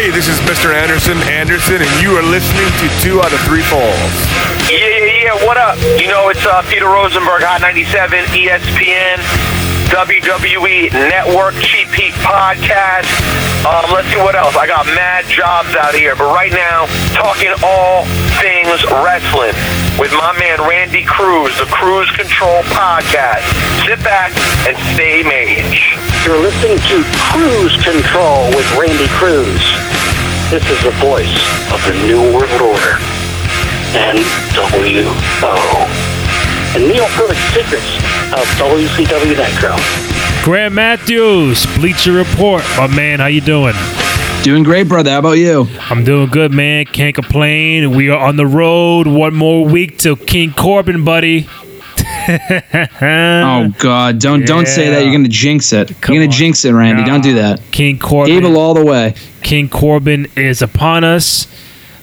[0.00, 0.72] Hey, this is Mr.
[0.72, 4.16] Anderson Anderson, and you are listening to Two Out of Three Falls.
[4.72, 5.44] Yeah, yeah, yeah.
[5.44, 5.76] What up?
[6.00, 9.20] You know, it's uh, Peter Rosenberg, Hot 97, ESPN,
[9.92, 13.12] WWE Network, Cheap Heat Podcast.
[13.68, 14.56] Um, let's see what else.
[14.56, 18.08] I got mad jobs out here, but right now, talking all
[18.40, 19.52] things wrestling
[20.00, 23.44] with my man Randy Cruz, the Cruise Control Podcast.
[23.84, 24.32] Sit back
[24.64, 25.92] and stay mage.
[26.24, 29.60] You're listening to Cruise Control with Randy Cruz.
[30.48, 32.96] This is the voice of the New World Order.
[33.92, 35.12] NWO.
[36.74, 38.00] And Neil Perfect Secrets
[38.32, 39.76] of WCW Nitro.
[40.42, 42.62] Graham Matthews, Bleacher Report.
[42.78, 43.74] My man, how you doing?
[44.42, 45.10] Doing great, brother.
[45.10, 45.68] How about you?
[45.90, 46.86] I'm doing good, man.
[46.86, 47.94] Can't complain.
[47.94, 49.06] We are on the road.
[49.06, 51.46] One more week till King Corbin, buddy.
[53.02, 54.18] Oh God!
[54.18, 55.02] Don't don't say that.
[55.04, 55.88] You're gonna jinx it.
[56.00, 56.38] Come You're gonna on.
[56.38, 57.04] jinx it, Randy.
[57.04, 57.60] Don't do that.
[57.70, 58.40] King Corbin.
[58.40, 59.14] Gable all the way.
[59.42, 61.46] King Corbin is upon us.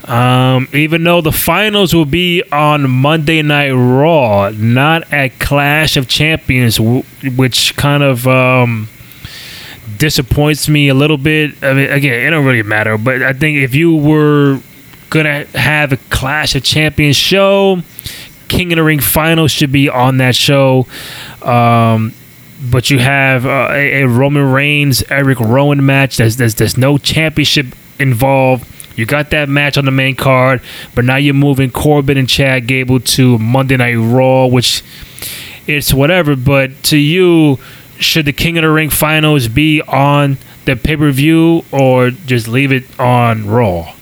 [0.06, 6.08] Um, even though the finals will be on Monday Night Raw, not at Clash of
[6.08, 8.88] Champions, which kind of um,
[9.98, 11.64] disappoints me a little bit.
[11.64, 14.60] I mean, again, it don't really matter, but I think if you were
[15.10, 17.82] gonna have a Clash of Champions show,
[18.48, 20.88] King of the Ring final should be on that show.
[21.42, 22.14] Um,
[22.72, 26.18] but you have uh, a, a Roman Reigns Eric Rowan match.
[26.18, 27.68] There's, there's there's no championship
[28.00, 28.68] involved.
[28.98, 30.62] You got that match on the main card,
[30.96, 34.84] but now you're moving Corbin and Chad Gable to Monday Night Raw, which
[35.68, 36.36] it's whatever.
[36.36, 37.60] But to you,
[38.00, 42.48] should the King of the Ring finals be on the pay per view or just
[42.48, 43.94] leave it on Raw?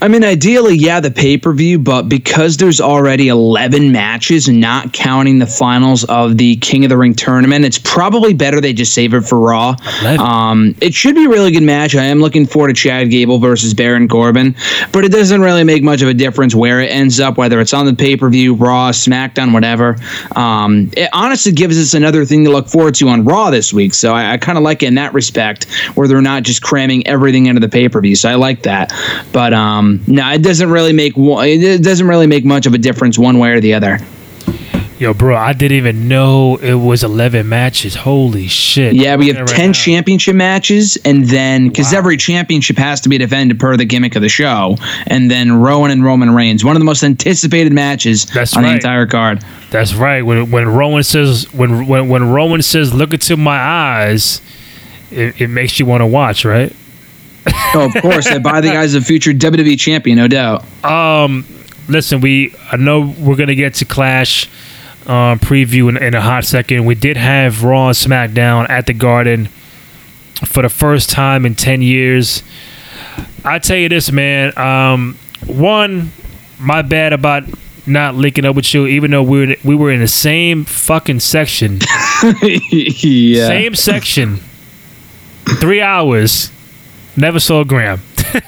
[0.00, 4.92] I mean, ideally, yeah, the pay per view, but because there's already 11 matches, not
[4.92, 8.94] counting the finals of the King of the Ring tournament, it's probably better they just
[8.94, 9.74] save it for Raw.
[10.20, 11.96] Um, it should be a really good match.
[11.96, 14.54] I am looking forward to Chad Gable versus Baron Corbin,
[14.92, 17.74] but it doesn't really make much of a difference where it ends up, whether it's
[17.74, 19.96] on the pay per view, Raw, SmackDown, whatever.
[20.36, 23.94] Um, it honestly gives us another thing to look forward to on Raw this week.
[23.94, 27.04] So I, I kind of like it in that respect, where they're not just cramming
[27.08, 28.14] everything into the pay per view.
[28.14, 28.92] So I like that.
[29.32, 32.78] But um, Um, no, it doesn't really make it doesn't really make much of a
[32.78, 33.98] difference one way or the other.
[34.98, 37.94] Yo, bro, I didn't even know it was 11 matches.
[37.94, 38.94] Holy shit.
[38.94, 43.00] Yeah, we have at it right 10 championship matches, and then because every championship has
[43.02, 44.76] to be defended per the gimmick of the show,
[45.06, 48.70] and then Rowan and Roman Reigns, one of the most anticipated matches That's on the
[48.70, 48.74] right.
[48.74, 49.44] entire card.
[49.70, 50.22] That's right.
[50.22, 54.40] When when Rowan says when when when Rowan says look into my eyes,
[55.12, 56.74] it, it makes you want to watch, right?
[57.74, 60.64] Oh, of course, I buy the guy's a future WWE champion, no doubt.
[60.84, 61.46] Um,
[61.88, 64.48] listen, we I know we're gonna get to Clash
[65.06, 66.84] um, preview in, in a hot second.
[66.84, 69.46] We did have Raw and SmackDown at the Garden
[70.44, 72.42] for the first time in ten years.
[73.44, 74.56] I tell you this, man.
[74.58, 75.16] Um,
[75.46, 76.12] one,
[76.58, 77.44] my bad about
[77.86, 81.20] not linking up with you, even though we were we were in the same fucking
[81.20, 81.78] section.
[82.42, 83.46] yeah.
[83.46, 84.40] Same section.
[85.60, 86.52] Three hours.
[87.18, 88.00] Never saw Graham.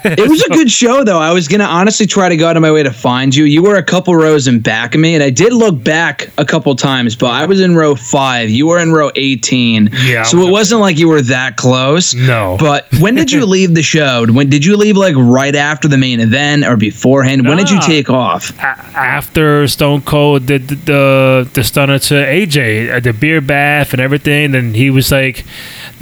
[0.04, 1.18] It was a good show, though.
[1.18, 3.44] I was gonna honestly try to go out of my way to find you.
[3.44, 6.44] You were a couple rows in back of me, and I did look back a
[6.44, 8.50] couple times, but I was in row five.
[8.50, 9.88] You were in row eighteen.
[10.04, 12.14] Yeah, So it wasn't like you were that close.
[12.14, 12.56] No.
[12.60, 14.26] But when did you leave the show?
[14.30, 14.96] When did you leave?
[14.98, 17.46] Like right after the main event or beforehand?
[17.48, 18.50] When did you take off?
[18.58, 18.62] A-
[18.96, 24.00] after Stone Cold did the, the the stunner to AJ uh, the beer bath and
[24.02, 25.44] everything, then he was like,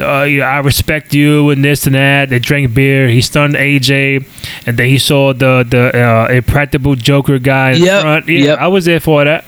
[0.00, 2.28] uh, yeah, "I respect you" and this and that.
[2.30, 3.08] They drank beer.
[3.08, 4.24] He stunned AJ,
[4.66, 8.28] and then he saw the the uh, impractical Joker guy in Yep, front.
[8.28, 8.58] Yeah, yep.
[8.58, 9.44] I was there for that.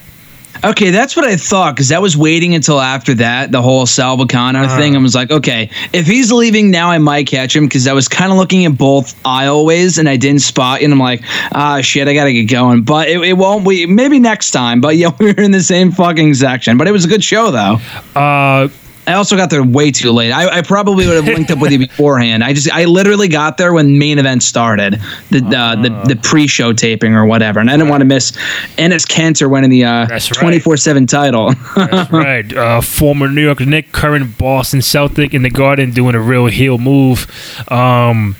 [0.62, 4.18] Okay, that's what I thought because I was waiting until after that, the whole Sal
[4.18, 4.76] Vulcano Uh-huh.
[4.76, 4.94] thing.
[4.94, 8.08] I was like, okay, if he's leaving now, I might catch him because I was
[8.08, 10.82] kind of looking at both aisleways and I didn't spot.
[10.82, 11.22] And I'm like,
[11.52, 12.82] ah, shit, I gotta get going.
[12.82, 13.86] But it, it won't be.
[13.86, 14.82] Maybe next time.
[14.82, 16.76] But yeah, we were in the same fucking section.
[16.76, 17.78] But it was a good show though.
[18.14, 18.68] Uh,
[19.10, 20.30] I also got there way too late.
[20.30, 22.44] I, I probably would have linked up with you beforehand.
[22.44, 26.72] I just I literally got there when main event started, the uh, the the pre-show
[26.72, 28.30] taping or whatever, and I didn't want to miss
[28.76, 31.52] Enes Kanter winning the uh, twenty four seven title.
[31.74, 32.56] That's right.
[32.56, 36.78] Uh, former New York Knick, current Boston Celtic in the Garden, doing a real heel
[36.78, 37.26] move.
[37.70, 38.36] Um,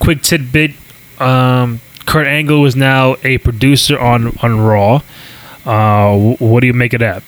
[0.00, 0.72] quick tidbit:
[1.18, 5.00] um, Kurt Angle is now a producer on on Raw.
[5.64, 7.22] Uh, what do you make of that?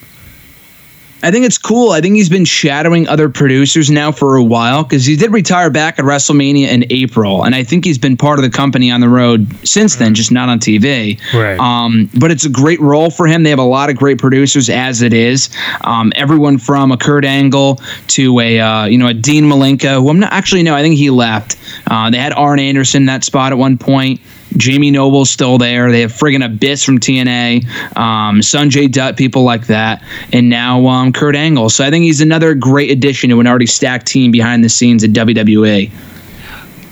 [1.23, 1.91] I think it's cool.
[1.91, 5.69] I think he's been shadowing other producers now for a while because he did retire
[5.69, 8.99] back at WrestleMania in April, and I think he's been part of the company on
[8.99, 11.19] the road since then, just not on TV.
[11.33, 11.57] Right.
[11.57, 13.43] Um, but it's a great role for him.
[13.43, 15.49] They have a lot of great producers as it is.
[15.81, 17.79] Um, everyone from a Kurt Angle
[18.09, 20.95] to a uh, you know a Dean Malenko, who I'm not actually no, I think
[20.95, 21.57] he left.
[21.89, 24.19] Uh, they had Arn Anderson in that spot at one point.
[24.57, 25.91] Jamie Noble's still there.
[25.91, 27.65] They have friggin' Abyss from TNA,
[27.97, 31.69] um, Sanjay Dutt, people like that, and now um, Kurt Angle.
[31.69, 35.03] So I think he's another great addition to an already stacked team behind the scenes
[35.03, 35.91] at WWE.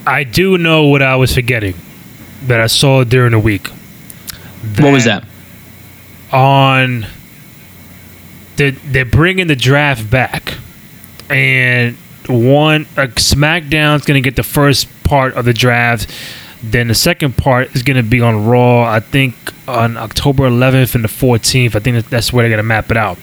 [0.06, 1.76] I do know what I was forgetting
[2.44, 3.68] that I saw during the week.
[4.78, 5.26] What was that?
[6.32, 7.06] On
[8.56, 10.56] they're, they're bringing the draft back,
[11.30, 11.96] and
[12.28, 16.10] one uh, SmackDown's going to get the first part of the draft.
[16.64, 18.84] Then the second part is going to be on Raw.
[18.84, 19.36] I think
[19.68, 21.76] on October 11th and the 14th.
[21.76, 23.18] I think that's where they're going to map it out.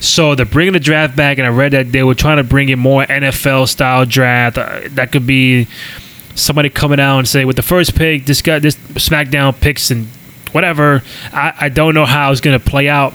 [0.00, 2.68] So they're bringing the draft back, and I read that they were trying to bring
[2.68, 4.56] in more NFL style draft.
[4.56, 5.66] Uh, that could be
[6.36, 10.06] somebody coming out and say, with the first pick, this guy, this SmackDown picks and
[10.52, 11.02] whatever.
[11.32, 13.14] I, I don't know how it's going to play out.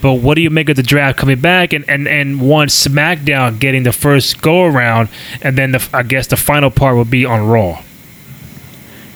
[0.00, 3.58] But what do you make of the draft coming back and, and, and one SmackDown
[3.58, 5.08] getting the first go around,
[5.42, 7.82] and then the, I guess the final part will be on Raw.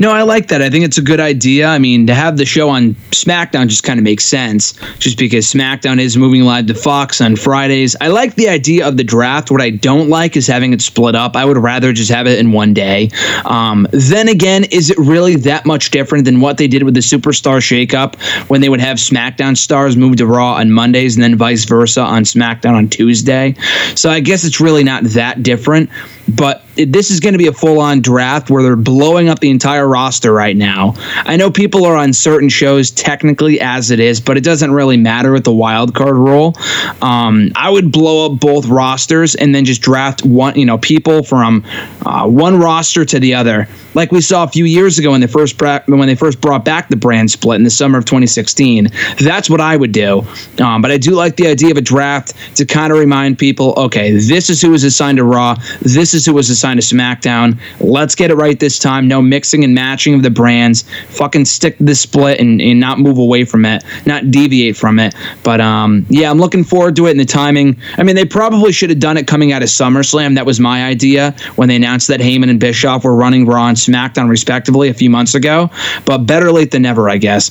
[0.02, 0.60] No, I like that.
[0.60, 1.68] I think it's a good idea.
[1.68, 5.46] I mean, to have the show on SmackDown just kind of makes sense, just because
[5.46, 7.94] SmackDown is moving live to Fox on Fridays.
[8.00, 9.52] I like the idea of the draft.
[9.52, 11.36] What I don't like is having it split up.
[11.36, 13.10] I would rather just have it in one day.
[13.44, 17.00] Um, then again, is it really that much different than what they did with the
[17.00, 21.36] Superstar Shakeup when they would have SmackDown stars move to Raw on Mondays and then
[21.36, 23.54] vice versa on SmackDown on Tuesday?
[23.94, 25.90] So I guess it's really not that different.
[26.28, 29.50] But this is going to be a full on draft where they're blowing up the
[29.50, 30.94] entire roster right now.
[30.96, 34.96] I know people are on certain shows technically as it is, but it doesn't really
[34.96, 36.54] matter with the wild card rule.
[37.02, 41.22] Um, I would blow up both rosters and then just draft one, you know, people
[41.22, 41.64] from
[42.06, 45.26] uh, one roster to the other, like we saw a few years ago when they
[45.26, 48.88] first bra- when they first brought back the brand split in the summer of 2016.
[49.18, 50.26] That's what I would do.
[50.58, 53.74] Um, but I do like the idea of a draft to kind of remind people,
[53.76, 55.56] okay, this is who was assigned to Raw.
[55.82, 57.58] This is who was assigned to SmackDown.
[57.80, 59.08] Let's get it right this time.
[59.08, 60.84] No mixing and matching of the brands.
[61.08, 64.98] Fucking stick to the split and, and not move away from it, not deviate from
[64.98, 65.14] it.
[65.42, 67.76] But um, yeah, I'm looking forward to it and the timing.
[67.98, 70.34] I mean, they probably should have done it coming out of SummerSlam.
[70.34, 73.76] That was my idea when they announced that Heyman and Bischoff were running Raw and
[73.76, 75.70] SmackDown respectively a few months ago.
[76.04, 77.50] But better late than never, I guess.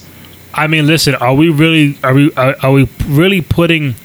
[0.54, 3.96] I mean, listen, are we really are we are, are we really putting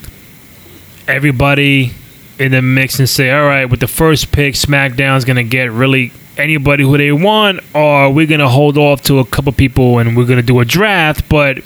[1.09, 1.93] everybody
[2.39, 6.13] in the mix and say, all right, with the first pick, SmackDown's gonna get really
[6.37, 10.27] anybody who they want, or we're gonna hold off to a couple people and we're
[10.27, 11.59] gonna do a draft, but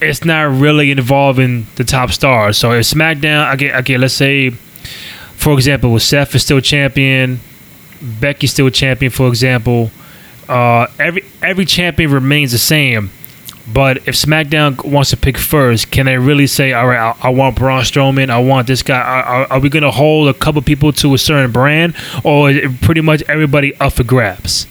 [0.00, 2.58] it's not really involving the top stars.
[2.58, 7.40] So if SmackDown, okay, okay, let's say, for example, with Seth is still champion,
[8.20, 9.90] Becky's still champion, for example.
[10.48, 13.10] Uh, every every champion remains the same.
[13.72, 17.30] But if SmackDown wants to pick first, can they really say, "All right, I, I
[17.30, 18.28] want Braun Strowman.
[18.28, 19.00] I want this guy"?
[19.00, 22.50] Are, are, are we going to hold a couple people to a certain brand, or
[22.50, 24.66] is it pretty much everybody up for grabs?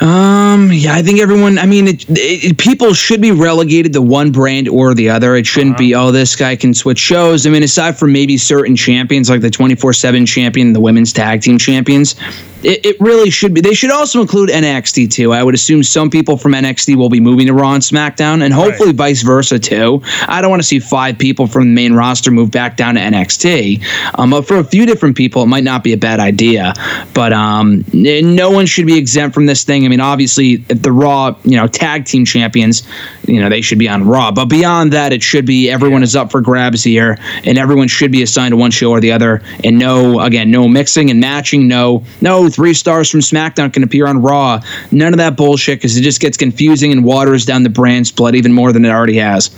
[0.00, 1.58] Um, yeah, I think everyone.
[1.58, 5.36] I mean, it, it, people should be relegated to one brand or the other.
[5.36, 7.46] It shouldn't be, oh, this guy can switch shows.
[7.46, 11.12] I mean, aside from maybe certain champions like the twenty four seven champion, the women's
[11.12, 12.16] tag team champions,
[12.64, 13.60] it, it really should be.
[13.60, 15.32] They should also include NXT too.
[15.32, 18.52] I would assume some people from NXT will be moving to Raw and SmackDown, and
[18.52, 20.02] hopefully vice versa too.
[20.28, 23.00] I don't want to see five people from the main roster move back down to
[23.00, 23.84] NXT.
[24.18, 26.74] Um, but for a few different people, it might not be a bad idea.
[27.14, 29.84] But um, no one should be exempt from this thing.
[29.84, 32.82] I mean, obviously, if the Raw, you know, tag team champions,
[33.26, 34.30] you know, they should be on Raw.
[34.30, 38.12] But beyond that, it should be everyone is up for grabs here, and everyone should
[38.12, 39.42] be assigned to one show or the other.
[39.64, 41.68] And no, again, no mixing and matching.
[41.68, 44.60] No, no three stars from SmackDown can appear on Raw.
[44.90, 48.34] None of that bullshit because it just gets confusing and waters down the brand's blood
[48.34, 49.50] even more than it already has.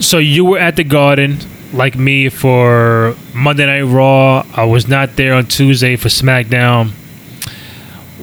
[0.00, 1.38] So you were at the Garden,
[1.72, 4.44] like me, for Monday Night Raw.
[4.54, 6.90] I was not there on Tuesday for SmackDown.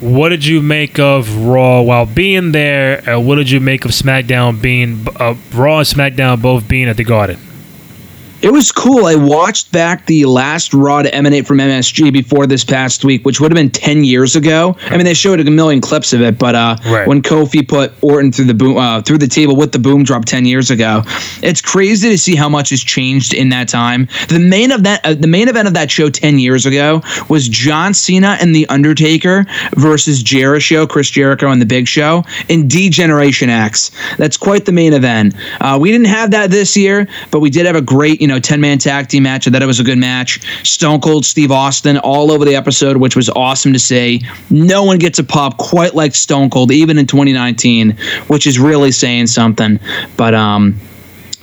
[0.00, 3.02] What did you make of Raw while being there?
[3.08, 6.96] And what did you make of SmackDown being uh, Raw and SmackDown both being at
[6.96, 7.38] the Garden?
[8.42, 9.04] It was cool.
[9.04, 13.38] I watched back the last Raw to emanate from MSG before this past week, which
[13.38, 14.76] would have been ten years ago.
[14.86, 17.06] I mean, they showed a million clips of it, but uh, Right.
[17.06, 20.24] when Kofi put Orton through the boom uh, through the table with the boom drop
[20.24, 21.02] ten years ago,
[21.42, 24.08] it's crazy to see how much has changed in that time.
[24.28, 27.46] The main of that, uh, the main event of that show ten years ago was
[27.46, 29.44] John Cena and The Undertaker
[29.76, 33.90] versus Jericho, Chris Jericho, and The Big Show in D-Generation X.
[34.16, 35.34] That's quite the main event.
[35.60, 38.40] Uh, we didn't have that this year, but we did have a great, you know,
[38.40, 39.46] 10 man tag team match.
[39.46, 40.40] I thought it was a good match.
[40.66, 44.22] Stone Cold Steve Austin all over the episode, which was awesome to see.
[44.48, 47.96] No one gets a pop quite like Stone Cold, even in 2019,
[48.28, 49.78] which is really saying something.
[50.16, 50.78] But, um,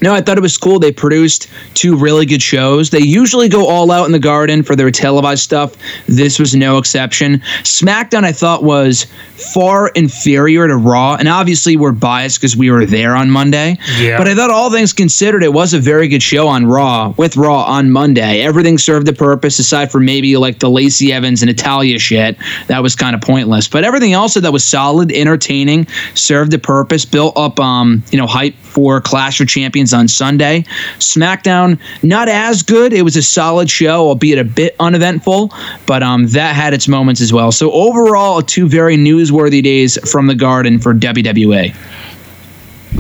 [0.02, 0.80] no, I thought it was cool.
[0.80, 2.90] They produced two really good shows.
[2.90, 5.76] They usually go all out in the garden for their televised stuff.
[6.08, 7.40] This was no exception.
[7.64, 9.08] SmackDown, I thought, was
[9.54, 11.16] far inferior to Raw.
[11.16, 13.78] And obviously, we're biased because we were there on Monday.
[13.98, 14.18] Yeah.
[14.18, 17.36] But I thought, all things considered, it was a very good show on Raw, with
[17.36, 18.42] Raw on Monday.
[18.42, 22.38] Everything served a purpose, aside from maybe like the Lacey Evans and Italia shit.
[22.68, 23.68] That was kind of pointless.
[23.68, 28.28] But everything else that was solid, entertaining, served a purpose, built up, um, you know,
[28.28, 30.64] hype for Clash of Champions on Sunday.
[31.00, 32.94] SmackDown, not as good.
[32.94, 35.52] It was a solid show, albeit a bit uneventful,
[35.86, 37.52] but um, that had its moments as well.
[37.52, 41.76] So overall, two very newsworthy days from the Garden for WWE.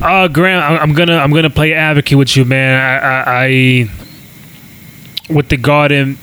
[0.01, 2.79] Uh, Graham, I'm gonna I'm gonna play advocate with you, man.
[2.79, 6.17] I, I, I with the Garden.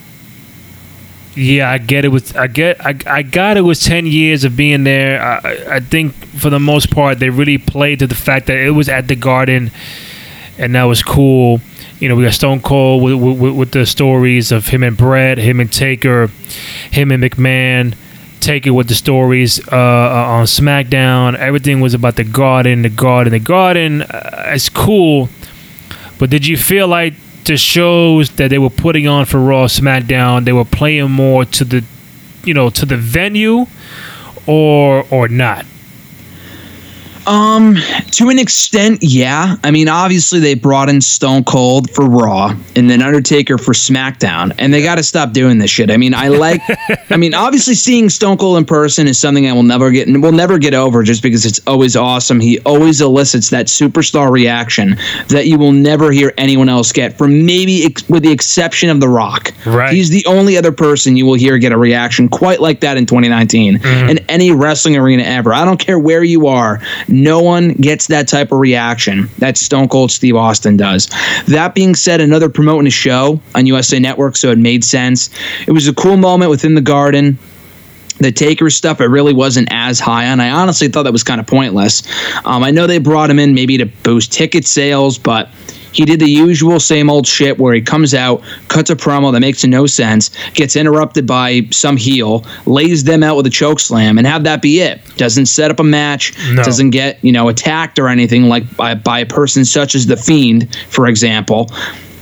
[1.35, 2.09] Yeah, I get it.
[2.09, 5.21] Was I get I, I got it was ten years of being there.
[5.21, 8.71] I- I think for the most part they really played to the fact that it
[8.71, 9.73] was at the Garden,
[10.59, 11.61] and that was cool.
[12.01, 15.39] You know, we got Stone Cold with, with, with the stories of him and Brett,
[15.39, 16.29] him and Taker,
[16.91, 17.95] him and McMahon.
[18.41, 21.35] Taker with the stories uh, uh, on SmackDown.
[21.35, 24.03] Everything was about the Garden, the Garden, the Garden.
[24.03, 25.31] Uh, it's cool,
[26.19, 30.45] but did you feel like the shows that they were putting on for Raw, SmackDown,
[30.45, 31.85] they were playing more to the,
[32.45, 33.67] you know, to the venue,
[34.47, 35.65] or or not?
[37.27, 37.77] Um,
[38.13, 39.57] to an extent, yeah.
[39.65, 44.55] I mean, obviously they brought in Stone Cold for Raw and then Undertaker for SmackDown,
[44.59, 45.91] and they got to stop doing this shit.
[45.91, 46.61] I mean, I like,
[47.11, 50.23] I mean, obviously seeing Stone Cold in person is something I will never get, and
[50.23, 52.41] will never get over, just because it's always awesome.
[52.41, 54.97] He always elicits that superstar reaction
[55.29, 59.01] that you will never hear anyone else get, from maybe ex- with the exception of
[59.01, 59.53] The Rock.
[59.67, 59.93] Right.
[59.93, 63.07] He's the only other person you will hear get a reaction quite like that in
[63.07, 65.55] 2019 in any wrestling arena ever.
[65.55, 66.81] I don't care where you are.
[67.15, 71.09] No one gets that type of reaction that Stone Cold Steve Austin does.
[71.47, 75.31] That being said, another promoting a show on USA Network, so it made sense.
[75.69, 77.39] It was a cool moment within the garden.
[78.19, 80.41] The Taker stuff, I really wasn't as high on.
[80.41, 82.03] I honestly thought that was kind of pointless.
[82.45, 85.51] Um, I know they brought him in maybe to boost ticket sales, but
[85.95, 89.41] he did the usual same old shit where he comes out, cuts a promo that
[89.41, 94.19] makes no sense, gets interrupted by some heel, lays them out with a choke slam,
[94.19, 95.01] and have that be it.
[95.17, 96.63] Doesn't set up a match, No.
[96.63, 100.17] doesn't get you know attacked or anything like by, by a person such as the
[100.17, 101.71] Fiend, for example.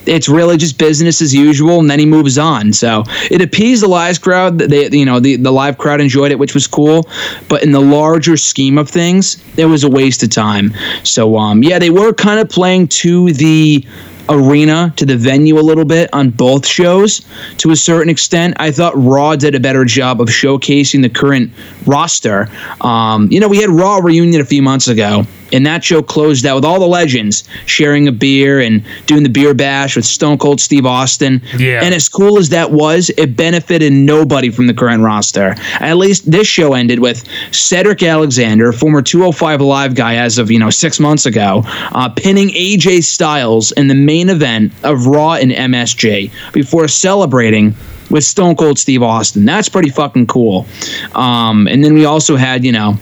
[0.06, 2.72] It's really just business as usual, and then he moves on.
[2.72, 4.58] So it appeased the live crowd.
[4.58, 7.08] They, you know, the, the live crowd enjoyed it, which was cool.
[7.48, 10.72] But in the larger scheme of things, it was a waste of time.
[11.04, 13.86] So, um, yeah, they were kind of playing to the
[14.28, 17.26] arena to the venue a little bit on both shows
[17.58, 18.54] to a certain extent.
[18.58, 21.52] I thought Raw did a better job of showcasing the current
[21.86, 22.48] roster.
[22.80, 26.46] Um, you know, we had Raw reunion a few months ago, and that show closed
[26.46, 30.38] out with all the legends sharing a beer and doing the beer bash with Stone
[30.38, 31.42] Cold Steve Austin.
[31.56, 31.80] Yeah.
[31.82, 35.54] And as cool as that was, it benefited nobody from the current roster.
[35.80, 40.58] At least this show ended with Cedric Alexander, former 205 Live guy as of, you
[40.58, 45.52] know, six months ago, uh, pinning AJ Styles in the main event of Raw and
[45.52, 47.74] MSG before celebrating
[48.10, 49.44] with Stone Cold Steve Austin.
[49.44, 50.66] That's pretty fucking cool.
[51.14, 52.98] Um, and then we also had, you know,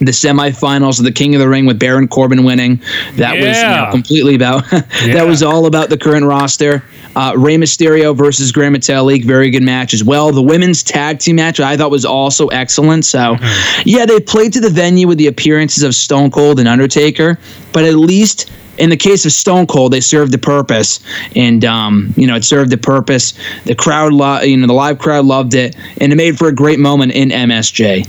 [0.00, 2.80] the semifinals of the King of the Ring with Baron Corbin winning.
[3.16, 4.64] That was you know, completely about.
[4.72, 4.80] Yeah.
[5.14, 6.82] that was all about the current roster.
[7.14, 10.32] Uh, Rey Mysterio versus Gran Metalik, very good match as well.
[10.32, 13.04] The women's tag team match I thought was also excellent.
[13.04, 13.36] So,
[13.84, 17.38] yeah, they played to the venue with the appearances of Stone Cold and Undertaker,
[17.72, 18.50] but at least.
[18.78, 21.00] In the case of Stone Cold, they served the purpose,
[21.36, 23.34] and um, you know it served the purpose.
[23.64, 26.54] The crowd, lo- you know, the live crowd loved it, and it made for a
[26.54, 28.08] great moment in MSG.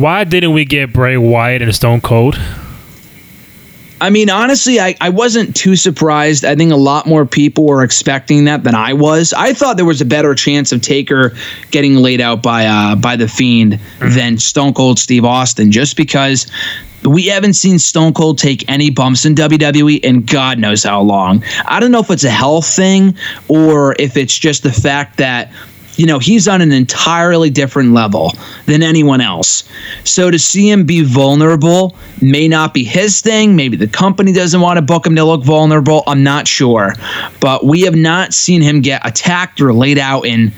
[0.00, 2.38] Why didn't we get Bray Wyatt and Stone Cold?
[3.98, 6.44] I mean, honestly, I, I wasn't too surprised.
[6.44, 9.32] I think a lot more people were expecting that than I was.
[9.32, 11.34] I thought there was a better chance of Taker
[11.70, 16.46] getting laid out by uh, by the Fiend than Stone Cold Steve Austin, just because
[17.04, 21.42] We haven't seen Stone Cold take any bumps in WWE in God knows how long.
[21.64, 23.16] I don't know if it's a health thing
[23.48, 25.52] or if it's just the fact that
[25.96, 28.32] you know, he's on an entirely different level
[28.66, 29.64] than anyone else.
[30.04, 33.56] So to see him be vulnerable may not be his thing.
[33.56, 36.02] Maybe the company doesn't want to book him to look vulnerable.
[36.06, 36.92] I'm not sure.
[37.40, 40.52] But we have not seen him get attacked or laid out in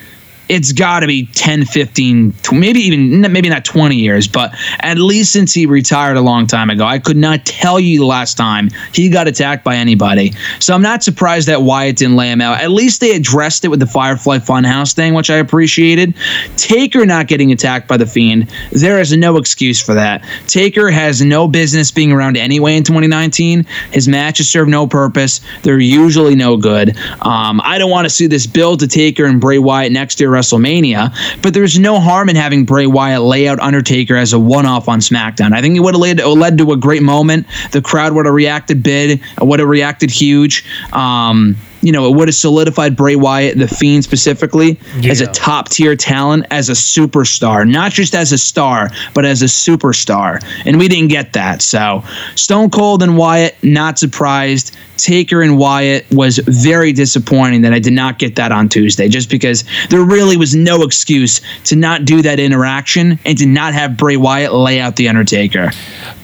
[0.48, 5.32] it's got to be 10, 15, maybe even maybe not 20 years, but at least
[5.32, 6.84] since he retired a long time ago.
[6.84, 10.32] I could not tell you the last time he got attacked by anybody.
[10.58, 12.60] So I'm not surprised that Wyatt didn't lay him out.
[12.60, 16.14] At least they addressed it with the Firefly Funhouse thing, which I appreciated.
[16.56, 20.24] Taker not getting attacked by the Fiend, there is no excuse for that.
[20.46, 23.66] Taker has no business being around anyway in 2019.
[23.92, 25.40] His matches serve no purpose.
[25.62, 26.96] They're usually no good.
[27.20, 30.30] Um, I don't want to see this build to Taker and Bray Wyatt next year
[30.38, 34.66] WrestleMania, but there's no harm in having Bray Wyatt lay out Undertaker as a one
[34.66, 35.52] off on SmackDown.
[35.52, 37.46] I think it would have led, led to a great moment.
[37.72, 40.64] The crowd would have reacted big, would have reacted huge.
[40.92, 45.10] Um, you know, it would have solidified Bray Wyatt, the Fiend specifically, yeah.
[45.10, 49.42] as a top tier talent, as a superstar, not just as a star, but as
[49.42, 50.42] a superstar.
[50.64, 51.62] And we didn't get that.
[51.62, 52.02] So
[52.34, 54.76] Stone Cold and Wyatt, not surprised.
[54.96, 59.30] Taker and Wyatt was very disappointing that I did not get that on Tuesday, just
[59.30, 63.96] because there really was no excuse to not do that interaction and to not have
[63.96, 65.70] Bray Wyatt lay out the Undertaker.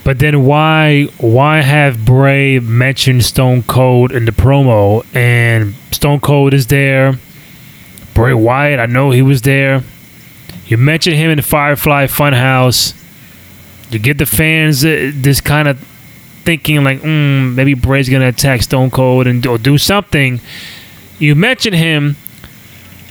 [0.04, 6.52] But then why why have Bray mention Stone Cold in the promo and Stone Cold
[6.52, 7.18] is there?
[8.12, 9.82] Bray Wyatt, I know he was there.
[10.66, 12.94] You mention him in the Firefly Funhouse.
[13.90, 15.78] You get the fans uh, this kind of
[16.44, 20.40] thinking like, mm, maybe Bray's gonna attack Stone Cold and or do something.
[21.18, 22.16] You mention him,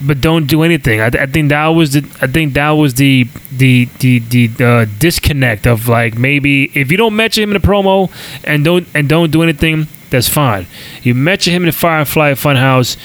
[0.06, 1.02] but don't do anything.
[1.02, 4.86] I, I, think that was the I think that was the the the the uh,
[5.00, 8.12] disconnect of like maybe if you don't mention him in the promo
[8.44, 10.68] and don't and don't do anything, that's fine.
[11.02, 12.98] You mention him in the Firefly Funhouse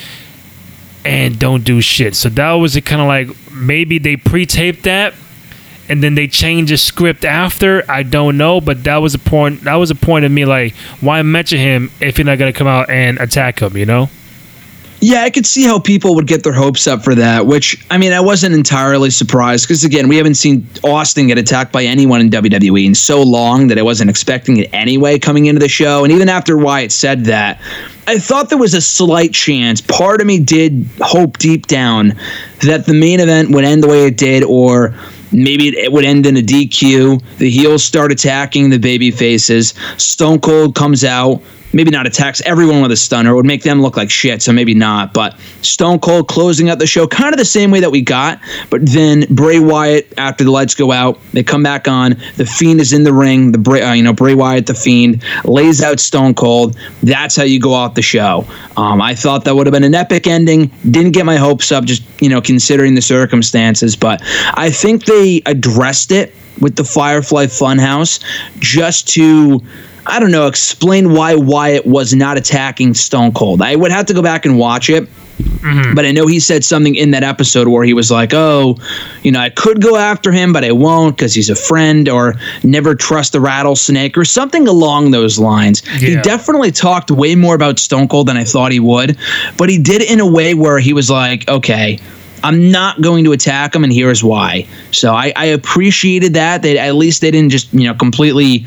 [1.04, 2.14] and don't do shit.
[2.14, 5.14] So that was it kind of like maybe they pre-taped that
[5.88, 7.88] and then they change the script after.
[7.90, 9.62] I don't know, but that was a point.
[9.62, 12.66] That was a point of me like, why mention him if you're not gonna come
[12.66, 13.76] out and attack him?
[13.76, 14.10] You know.
[15.00, 17.98] Yeah, I could see how people would get their hopes up for that, which, I
[17.98, 22.20] mean, I wasn't entirely surprised because, again, we haven't seen Austin get attacked by anyone
[22.20, 26.02] in WWE in so long that I wasn't expecting it anyway coming into the show.
[26.02, 27.60] And even after Wyatt said that,
[28.08, 29.80] I thought there was a slight chance.
[29.80, 32.18] Part of me did hope deep down
[32.62, 34.96] that the main event would end the way it did, or
[35.30, 37.38] maybe it would end in a DQ.
[37.38, 39.74] The heels start attacking the baby faces.
[39.96, 41.40] Stone Cold comes out,
[41.72, 43.32] maybe not attacks everyone with a stunner.
[43.32, 45.12] It would make them look like shit, so maybe not.
[45.12, 48.40] But Stone Cold closing out the show kind of the same way that we got.
[48.70, 52.16] But then Bray Wyatt, after the lights go out, they come back on.
[52.36, 53.52] The Fiend is in the ring.
[53.52, 56.76] The Bray, uh, you know, Bray Wyatt, the Fiend, lays out Stone Cold.
[57.02, 58.46] That's how you go off the show.
[58.76, 60.70] Um, I thought that would have been an epic ending.
[60.90, 63.96] Didn't get my hopes up, just you know, considering the circumstances.
[63.96, 64.22] But
[64.54, 68.20] I think they addressed it with the Firefly Funhouse
[68.58, 69.62] just to
[70.08, 73.60] I don't know, explain why Wyatt was not attacking Stone Cold.
[73.60, 75.06] I would have to go back and watch it.
[75.38, 75.94] Mm-hmm.
[75.94, 78.76] But I know he said something in that episode where he was like, "Oh,
[79.22, 82.34] you know, I could go after him, but I won't because he's a friend, or
[82.64, 86.08] never trust the rattlesnake, or something along those lines." Yeah.
[86.08, 89.16] He definitely talked way more about Stone Cold than I thought he would,
[89.56, 92.00] but he did it in a way where he was like, "Okay,
[92.42, 94.66] I'm not going to attack him, and here's why.
[94.90, 96.62] So I, I appreciated that.
[96.62, 98.66] That at least they didn't just you know completely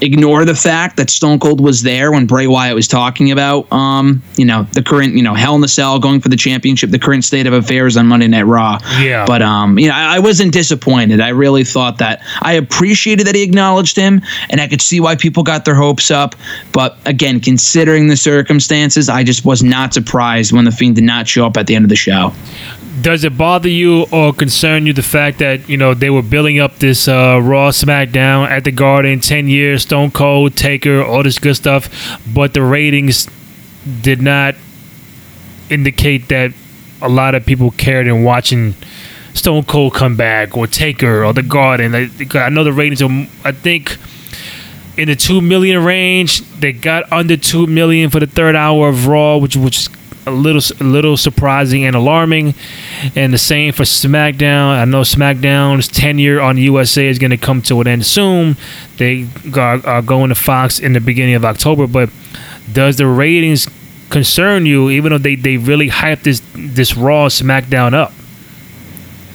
[0.00, 4.22] ignore the fact that Stone Cold was there when Bray Wyatt was talking about, um,
[4.36, 6.98] you know, the current, you know, Hell in the Cell going for the championship, the
[6.98, 8.78] current state of affairs on Monday Night Raw.
[9.00, 9.24] Yeah.
[9.26, 11.20] But, um, you know, I, I wasn't disappointed.
[11.20, 15.16] I really thought that I appreciated that he acknowledged him, and I could see why
[15.16, 16.34] people got their hopes up.
[16.72, 21.28] But again, considering the circumstances, I just was not surprised when the Fiend did not
[21.28, 22.32] show up at the end of the show
[23.02, 26.58] does it bother you or concern you the fact that you know they were building
[26.58, 31.38] up this uh, Raw SmackDown at the Garden, ten years, Stone Cold, Taker, all this
[31.38, 33.28] good stuff, but the ratings
[34.02, 34.54] did not
[35.70, 36.52] indicate that
[37.00, 38.74] a lot of people cared in watching
[39.34, 41.94] Stone Cold come back or Taker or the Garden.
[41.94, 43.10] I, I know the ratings are,
[43.44, 43.96] I think.
[44.96, 49.06] In the two million range, they got under two million for the third hour of
[49.06, 49.88] Raw, which which
[50.28, 52.54] a little a little surprising and alarming.
[53.14, 54.78] And the same for SmackDown.
[54.78, 58.56] I know SmackDown's tenure on USA is going to come to an end soon.
[58.96, 62.10] They are, are going to Fox in the beginning of October, but
[62.72, 63.68] does the ratings
[64.10, 68.12] concern you, even though they, they really hyped this this Raw SmackDown up?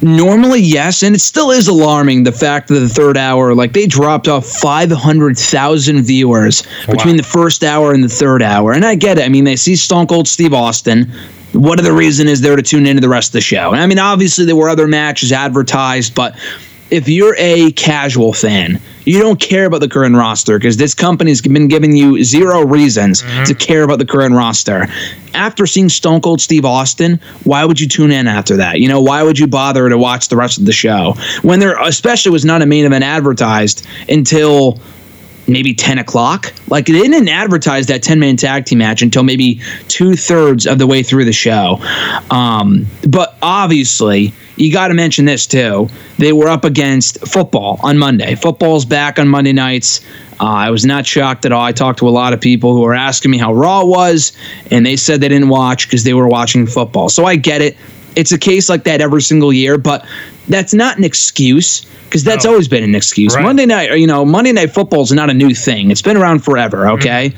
[0.04, 3.88] Normally, yes, and it still is alarming the fact that the third hour, like they
[3.88, 8.74] dropped off 500,000 viewers between the first hour and the third hour.
[8.74, 9.24] And I get it.
[9.24, 11.10] I mean, they see Stone Cold Steve Austin.
[11.54, 13.72] What other reason is there to tune into the rest of the show?
[13.72, 16.36] And I mean, obviously, there were other matches advertised, but
[16.90, 21.42] if you're a casual fan, you don't care about the current roster because this company's
[21.42, 23.44] been giving you zero reasons mm-hmm.
[23.44, 24.88] to care about the current roster.
[25.34, 28.80] After seeing Stone Cold Steve Austin, why would you tune in after that?
[28.80, 31.76] You know, why would you bother to watch the rest of the show when there,
[31.82, 34.80] especially, was not a main event advertised until
[35.48, 36.54] maybe 10 o'clock.
[36.68, 40.78] Like they didn't advertise that 10 man tag team match until maybe two thirds of
[40.78, 41.80] the way through the show.
[42.30, 45.90] Um, but obviously, you got to mention this too.
[46.18, 48.36] They were up against football on Monday.
[48.36, 50.02] Football's back on Monday nights.
[50.40, 51.64] Uh, I was not shocked at all.
[51.64, 54.34] I talked to a lot of people who were asking me how Raw was,
[54.72, 57.10] and they said they didn't watch because they were watching football.
[57.10, 57.78] So I get it.
[58.16, 60.06] It's a case like that every single year, but
[60.48, 62.52] that's not an excuse because that's No.
[62.52, 63.36] always been an excuse.
[63.36, 63.44] Right.
[63.44, 65.90] Monday night, you know, Monday night football is not a new thing.
[65.92, 66.90] It's been around forever.
[66.90, 67.34] Okay.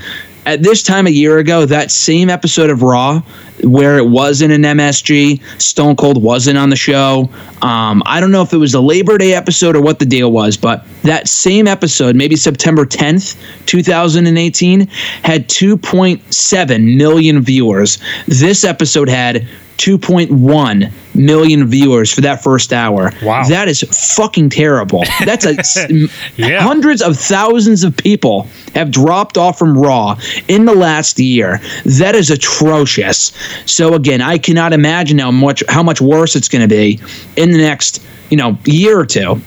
[0.48, 3.22] At this time a year ago, that same episode of Raw,
[3.64, 7.30] where it wasn't an MSG, Stone Cold wasn't on the show.
[7.64, 10.32] Um, I don't know if it was a Labor Day episode or what the deal
[10.32, 13.36] was, but that same episode, maybe September 10th,
[13.66, 14.82] 2018,
[15.24, 17.98] had 2.7 million viewers.
[18.28, 23.12] This episode had 2.1 million viewers for that first hour.
[23.24, 23.44] Wow.
[23.48, 23.82] That is
[24.16, 25.04] fucking terrible.
[25.26, 25.56] That's a
[26.38, 26.62] Yeah.
[26.62, 31.60] hundreds of thousands of people have dropped off from Raw in the last year.
[31.86, 33.32] That is atrocious.
[33.66, 37.00] So again, I cannot imagine how much how much worse it's going to be
[37.36, 39.42] in the next, you know, year or two.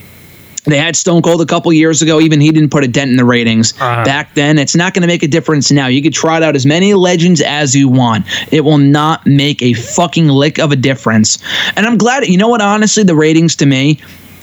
[0.69, 2.21] They had Stone Cold a couple years ago.
[2.21, 4.05] Even he didn't put a dent in the ratings Uh-huh.
[4.05, 4.59] back then.
[4.59, 5.87] It's not going to make a difference now.
[5.87, 8.27] You could trot out as many legends as you want.
[8.53, 11.39] It will not make a fucking lick of a difference.
[11.77, 12.27] And I'm glad.
[12.27, 12.61] You know what?
[12.61, 13.99] Honestly, the ratings to me.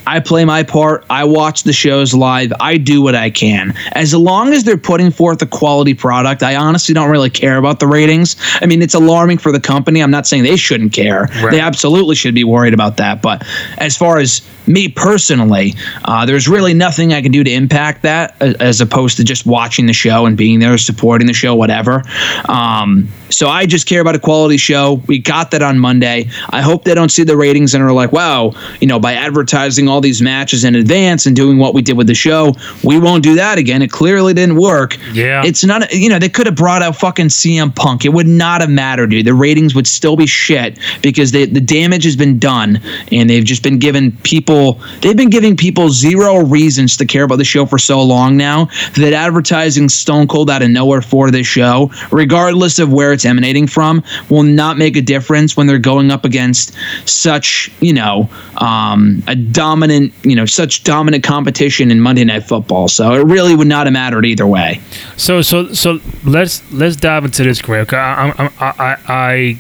[0.08, 1.04] I play my part.
[1.10, 2.54] I watch the shows live.
[2.60, 3.74] I do what I can.
[3.94, 7.80] As long as they're putting forth a quality product, I honestly don't really care about
[7.80, 8.36] the ratings.
[8.62, 10.02] I mean, it's alarming for the company.
[10.02, 11.22] I'm not saying they shouldn't care.
[11.42, 11.50] Right.
[11.50, 13.24] They absolutely should be worried about that.
[13.24, 13.48] But
[13.80, 15.74] as far as me personally,
[16.06, 19.86] uh, there's really nothing I can do to impact that as opposed to just watching
[19.86, 22.04] the show and being there, supporting the show, whatever.
[22.48, 25.02] Um, so I just care about a quality show.
[25.08, 26.30] We got that on Monday.
[26.50, 29.88] I hope they don't see the ratings and are like, wow, you know, by advertising
[29.88, 33.24] all these matches in advance and doing what we did with the show, we won't
[33.24, 33.82] do that again.
[33.82, 34.98] It clearly didn't work.
[35.12, 35.44] Yeah.
[35.44, 38.06] It's not, you know, they could have brought out fucking CM Punk.
[38.06, 39.26] It would not have mattered, dude.
[39.26, 42.80] The ratings would still be shit because they, the damage has been done
[43.12, 44.55] and they've just been given people,
[45.02, 48.66] they've been giving people zero reasons to care about the show for so long now
[48.96, 53.68] that advertising Stone Cold out of nowhere for this show, regardless of where it's emanating
[53.68, 56.74] from, will not make a difference when they're going up against
[57.06, 62.88] such, you know, um, a dominant, you know, such dominant competition in Monday Night Football.
[62.88, 64.82] So it really would not have mattered either way.
[65.18, 67.62] So so so let's let's dive into this.
[67.62, 69.58] 'cause I, I, I, I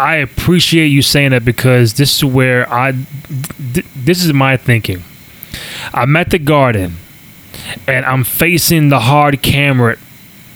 [0.00, 2.92] I appreciate you saying that because this is where I
[3.74, 5.04] th- this is my thinking.
[5.92, 6.96] I'm at the garden
[7.86, 9.98] and I'm facing the hard camera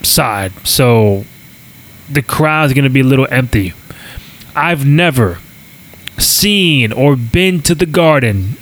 [0.03, 1.27] side, so
[2.11, 3.75] the crowd's gonna be a little empty.
[4.57, 5.41] I've never
[6.17, 8.57] seen or been to the garden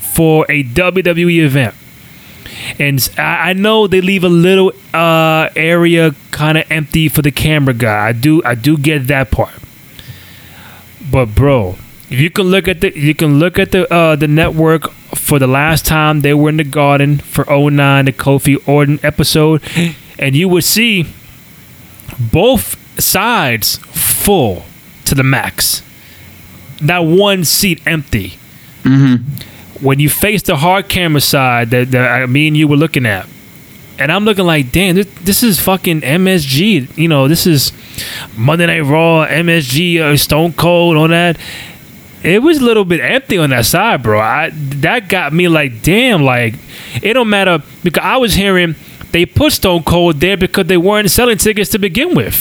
[0.00, 1.74] for a WWE event.
[2.78, 7.74] And I know they leave a little uh, area kind of empty for the camera
[7.74, 8.08] guy.
[8.08, 9.52] I do I do get that part.
[11.12, 11.76] But bro,
[12.10, 15.38] if you can look at the you can look at the uh, the network for
[15.38, 19.62] the last time they were in the garden for 09 the Kofi Orton episode
[20.18, 21.06] and you would see
[22.18, 24.64] both sides full
[25.04, 25.82] to the max.
[26.80, 28.38] Not one seat empty
[29.82, 33.26] when you face the hard camera side that, that me and you were looking at,
[33.98, 36.96] and I'm looking like, damn, this, this is fucking MSG.
[36.96, 37.72] You know, this is
[38.36, 41.38] Monday Night Raw, MSG, uh, Stone Cold, all that.
[42.22, 44.20] It was a little bit empty on that side, bro.
[44.20, 46.54] I that got me like, damn, like
[47.02, 48.76] it don't matter because I was hearing
[49.10, 52.36] they put Stone Cold there because they weren't selling tickets to begin with.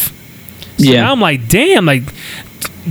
[0.78, 1.12] So Yeah.
[1.12, 2.04] I'm like, damn, like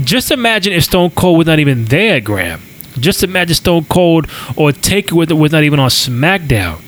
[0.03, 2.61] just imagine if Stone Cold was not even there, Graham.
[2.99, 6.83] Just imagine Stone Cold or Taker was, was not even on SmackDown.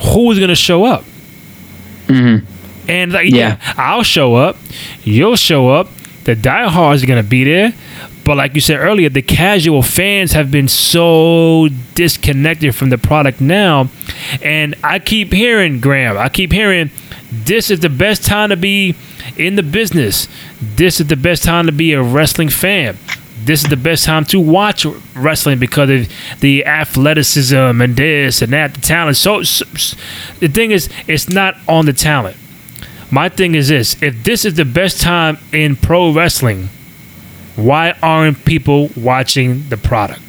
[0.00, 1.04] Who was gonna show up?
[2.06, 2.90] Mm-hmm.
[2.90, 3.58] And like, yeah.
[3.60, 3.74] Yeah.
[3.76, 4.56] I'll show up.
[5.02, 5.88] You'll show up.
[6.24, 7.72] The diehards are gonna be there.
[8.24, 13.40] But like you said earlier, the casual fans have been so disconnected from the product
[13.40, 13.90] now.
[14.42, 16.90] And I keep hearing, Graham, I keep hearing
[17.30, 18.94] this is the best time to be
[19.36, 20.28] in the business.
[20.60, 22.96] This is the best time to be a wrestling fan.
[23.46, 28.52] This is the best time to watch wrestling because of the athleticism and this and
[28.52, 29.16] that, the talent.
[29.16, 29.64] So, so
[30.40, 32.36] the thing is, it's not on the talent.
[33.10, 36.68] My thing is this: if this is the best time in pro wrestling,
[37.56, 40.20] why aren't people watching the product?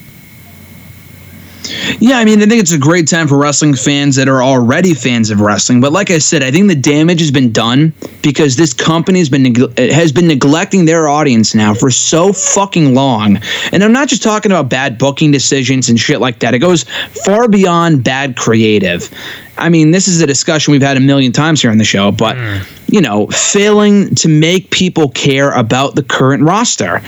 [2.00, 4.94] Yeah, I mean, I think it's a great time for wrestling fans that are already
[4.94, 5.82] fans of wrestling.
[5.82, 9.30] But like I said, I think the damage has been done because this company has
[9.30, 13.40] been neg- has been neglecting their audience now for so fucking long.
[13.72, 16.54] And I'm not just talking about bad booking decisions and shit like that.
[16.54, 16.84] It goes
[17.26, 19.10] far beyond bad creative.
[19.58, 22.12] I mean, this is a discussion we've had a million times here on the show,
[22.12, 22.58] but hmm.
[22.88, 27.02] you know, failing to make people care about the current roster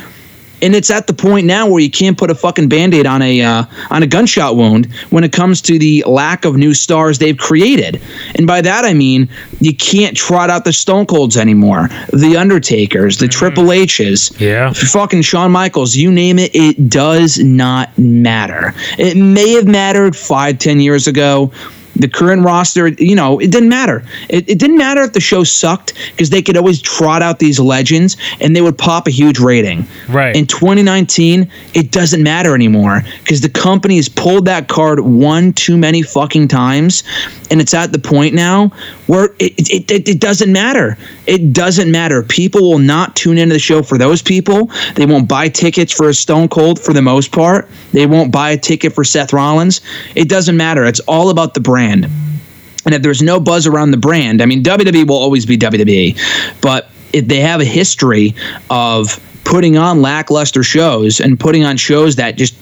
[0.62, 3.41] and it's at the point now where you can't put a fucking band-aid on a
[3.41, 7.38] uh, on a gunshot wound when it comes to the lack of new stars they've
[7.38, 8.02] created
[8.36, 13.17] and by that i mean you can't trot out the stone colds anymore the undertakers
[13.17, 14.74] the triple h's Yeah.
[14.74, 18.74] fucking Shawn Michaels, you name it, it does not matter.
[18.98, 21.52] It may have mattered five, ten years ago.
[22.00, 24.04] The current roster, you know, it didn't matter.
[24.30, 27.60] It, it didn't matter if the show sucked because they could always trot out these
[27.60, 29.88] legends and they would pop a huge rating.
[30.10, 30.36] Right.
[30.36, 35.78] In 2019, it doesn't matter anymore because the company has pulled that card one too
[35.78, 37.04] many fucking times.
[37.50, 38.70] And it's at the point now
[39.08, 40.98] where it, it, it, it doesn't matter.
[41.26, 42.24] It doesn't matter.
[42.24, 44.70] People will not tune into the show for those people.
[44.96, 47.70] They won't buy tickets for a Stone Cold for the most part.
[47.92, 49.82] They won't buy a ticket for Seth Rollins.
[50.16, 50.86] It doesn't matter.
[50.86, 51.87] It's all about the brand.
[52.86, 56.62] And if there's no buzz around the brand, I mean, WWE will always be WWE,
[56.62, 58.34] but if they have a history
[58.69, 62.56] of putting on lackluster shows and putting on shows that just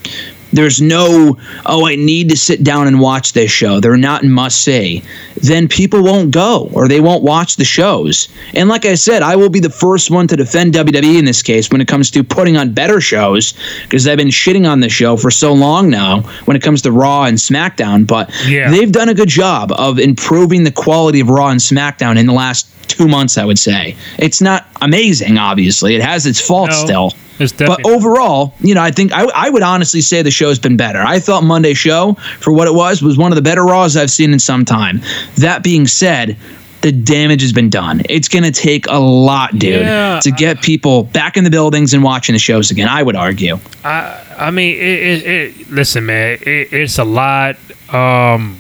[0.56, 3.80] there's no oh i need to sit down and watch this show.
[3.80, 5.04] They're not must see.
[5.42, 8.28] Then people won't go or they won't watch the shows.
[8.54, 11.42] And like i said i will be the first one to defend wwe in this
[11.42, 14.90] case when it comes to putting on better shows because i've been shitting on the
[14.90, 18.70] show for so long now when it comes to raw and smackdown but Yeah.
[18.72, 22.34] they've done a good job of improving the quality of raw and smackdown in the
[22.34, 23.96] last two months i would say.
[24.20, 25.96] It's not amazing obviously.
[25.96, 29.64] It has its faults No, still but overall, you know, I think I, I would
[29.64, 31.00] honestly say the show's been better.
[31.00, 34.12] I thought Monday show for what it was was one of the better Raws I've
[34.12, 35.02] seen in some time.
[35.38, 36.38] That being said,
[36.82, 38.04] the damage has been done.
[38.10, 41.94] It's going to take a lot, dude, Yeah, to get people back in the buildings
[41.94, 42.88] and watching the shows again.
[42.88, 43.58] I would argue.
[43.84, 47.56] I I mean, it, it, it listen, man, it, it's a lot.
[47.94, 48.60] Um,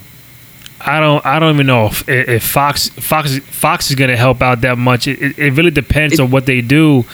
[0.81, 4.61] I don't I don't even know if, if Fox Fox Fox is gonna help out
[4.61, 5.07] that much.
[5.07, 7.05] It, really depends on what they do.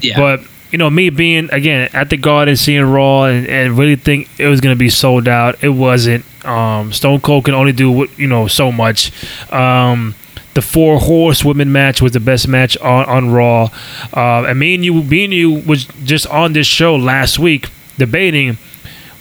[0.00, 0.18] Yeah.
[0.18, 0.40] But
[0.72, 4.48] you know, me being again at the Garden, seeing Raw, and, and really think it
[4.48, 5.62] was gonna be sold out.
[5.62, 6.24] It wasn't.
[6.44, 9.12] Um, Stone Cold can only do what you know so much.
[9.52, 10.14] Um,
[10.54, 13.68] the four horsewomen match was the best match on on Raw.
[14.14, 17.68] Uh, and me and you, me and you was just on this show last week
[17.98, 18.56] debating.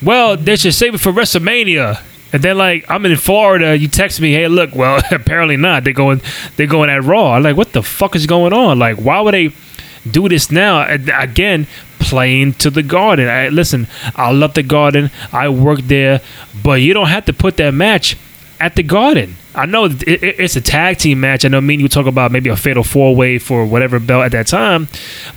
[0.02, 2.02] Well, they should save it for WrestleMania.
[2.34, 5.84] And then like I'm in Florida, you text me, hey, look, well, apparently not.
[5.84, 6.22] They're going,
[6.56, 7.34] they're going at Raw.
[7.34, 8.80] I'm like, what the fuck is going on?
[8.80, 9.52] Like, why would they
[10.10, 10.82] do this now?
[10.82, 11.68] Uh, again,
[12.00, 13.28] playing to the Garden.
[13.28, 15.12] I, listen, I love the Garden.
[15.32, 16.22] I work there,
[16.64, 18.18] but you don't have to put that match
[18.60, 19.36] at the Garden.
[19.54, 21.44] I know it, it, it's a tag team match.
[21.46, 24.24] I know me and you talk about maybe a fatal four way for whatever belt
[24.26, 24.88] at that time,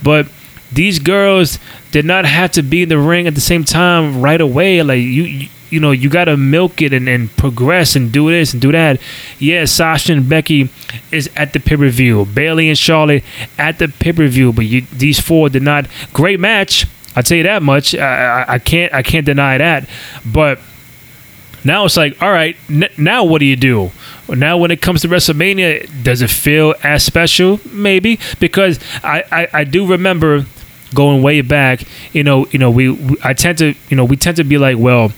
[0.03, 0.29] but
[0.75, 1.59] these girls
[1.91, 4.83] did not have to be in the ring at the same time right away.
[4.83, 8.53] Like you, you, know, you got to milk it and, and progress and do this
[8.53, 9.01] and do that.
[9.39, 10.69] Yeah, Sasha and Becky
[11.11, 12.25] is at the pay per view.
[12.27, 13.25] Bayley and Charlotte
[13.59, 15.87] at the pay per view, but you, these four did not.
[16.13, 16.87] Great match.
[17.17, 17.95] I tell you that much.
[17.95, 18.93] I, I, I can't.
[18.93, 19.89] I can't deny that.
[20.27, 20.59] But
[21.65, 23.91] now it's like, all right, n- now what do you do?
[24.29, 27.61] Now, when it comes to WrestleMania, does it feel as special?
[27.71, 30.47] Maybe because I, I, I do remember
[30.95, 31.83] going way back.
[32.13, 34.59] You know, you know, we, we I tend to you know we tend to be
[34.59, 35.13] like, well,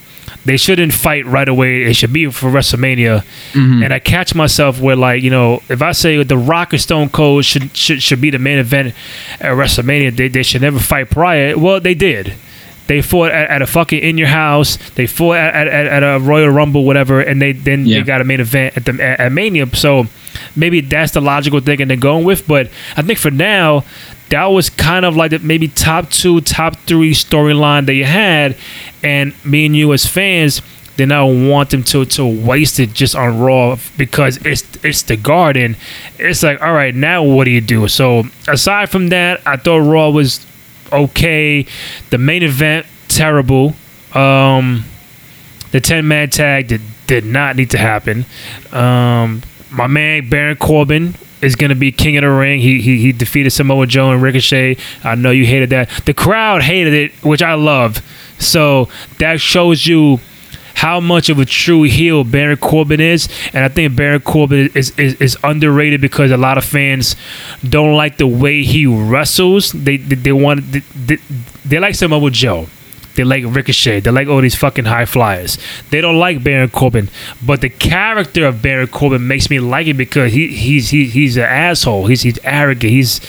[0.45, 1.83] they shouldn't fight right away.
[1.83, 3.25] It should be for WrestleMania.
[3.53, 3.83] Mm-hmm.
[3.83, 7.11] And I catch myself where like you know if I say The Rock and Stone
[7.11, 8.95] Cold should should, should be the main event
[9.41, 11.59] at WrestleMania, they, they should never fight prior.
[11.59, 12.35] Well, they did.
[12.87, 14.77] They fought at, at a fucking in your house.
[14.95, 17.99] They fought at, at, at a Royal Rumble, whatever, and they then Yeah.
[17.99, 19.67] they got a main event at the at, at Mania.
[19.75, 20.07] So
[20.55, 22.47] maybe that's the logical thing and they're going with.
[22.47, 23.85] But I think for now,
[24.31, 28.57] that was kind of like the maybe top two, top three storyline that you had,
[29.03, 30.63] and me and you as fans.
[30.99, 35.17] I don't want them to to waste it just on Raw because it's it's the
[35.17, 35.77] Garden.
[36.19, 37.87] It's like, all right, now what do you do?
[37.89, 40.47] So aside from that, I thought Raw was
[40.91, 41.67] okay.
[42.09, 43.75] The main event terrible.
[44.15, 44.85] Um,
[45.71, 48.25] the ten man tag did did not need to happen.
[48.73, 52.61] Um, my man Baron Corbin is going to be king of the ring.
[52.61, 54.77] He, he he defeated Samoa Joe and Ricochet.
[55.05, 55.91] I know you hated that.
[56.05, 58.03] The crowd hated it, which I love.
[58.39, 60.21] So that shows you
[60.75, 64.91] how much of a true heel Baron Corbin is, and I think Baron Corbin is,
[64.99, 67.17] is, is underrated because a lot of fans
[67.67, 69.73] don't like the way he wrestles.
[69.73, 71.17] They they, they want they, they,
[71.65, 72.67] they like Samoa Joe.
[73.17, 74.01] They like Ricochet.
[74.01, 75.59] They like all these fucking high flyers.
[75.91, 77.09] They don't like Baron Corbin,
[77.45, 81.37] but the character of Baron Corbin makes me like it because he he's he, he's
[81.37, 82.07] an asshole.
[82.07, 82.93] He's he's arrogant.
[82.93, 83.21] He's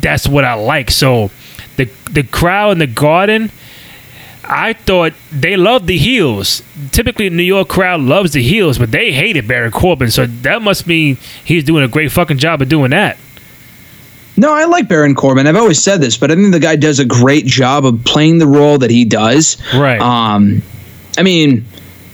[0.00, 0.90] that's what I like.
[0.90, 1.30] So
[1.76, 3.50] the the crowd in the garden.
[4.50, 6.62] I thought they loved the heels.
[6.90, 10.10] Typically, New York crowd loves the heels, but they hated Baron Corbin.
[10.10, 13.18] So that must mean he's doing a great fucking job of doing that.
[14.38, 15.48] No, I like Baron Corbin.
[15.48, 18.38] I've always said this, but I think the guy does a great job of playing
[18.38, 19.56] the role that he does.
[19.74, 20.00] Right.
[20.00, 20.62] Um,
[21.18, 21.64] I mean,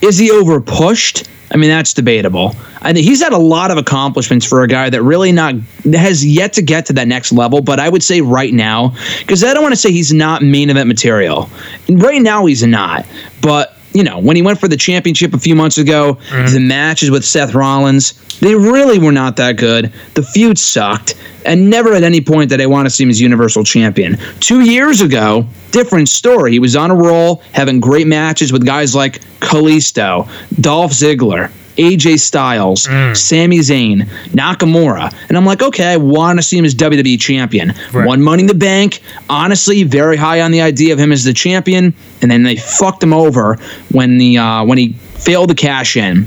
[0.00, 1.28] is he over pushed?
[1.50, 2.56] I mean, that's debatable.
[2.80, 6.24] I think he's had a lot of accomplishments for a guy that really not has
[6.24, 7.60] yet to get to that next level.
[7.60, 10.70] But I would say right now, because I don't want to say he's not main
[10.70, 11.50] event material.
[11.90, 13.06] Right now, he's not.
[13.42, 16.52] But you know, when he went for the championship a few months ago, mm-hmm.
[16.52, 19.92] the matches with Seth Rollins, they really were not that good.
[20.14, 21.14] The feud sucked,
[21.46, 24.18] and never at any point did I want to see him as Universal Champion.
[24.40, 26.52] Two years ago, different story.
[26.52, 30.28] He was on a roll, having great matches with guys like Kalisto,
[30.60, 31.52] Dolph Ziggler.
[31.76, 32.84] AJ Styles,
[33.14, 35.12] Sami Zayn, Nakamura.
[35.28, 37.72] And I'm like, okay, I want to see him as WWE champion.
[37.92, 38.06] Right.
[38.06, 41.32] One Money in the Bank, honestly, very high on the idea of him as the
[41.32, 41.94] champion.
[42.22, 43.58] And then they fucked him over
[43.90, 46.26] when the uh, when he failed to cash in.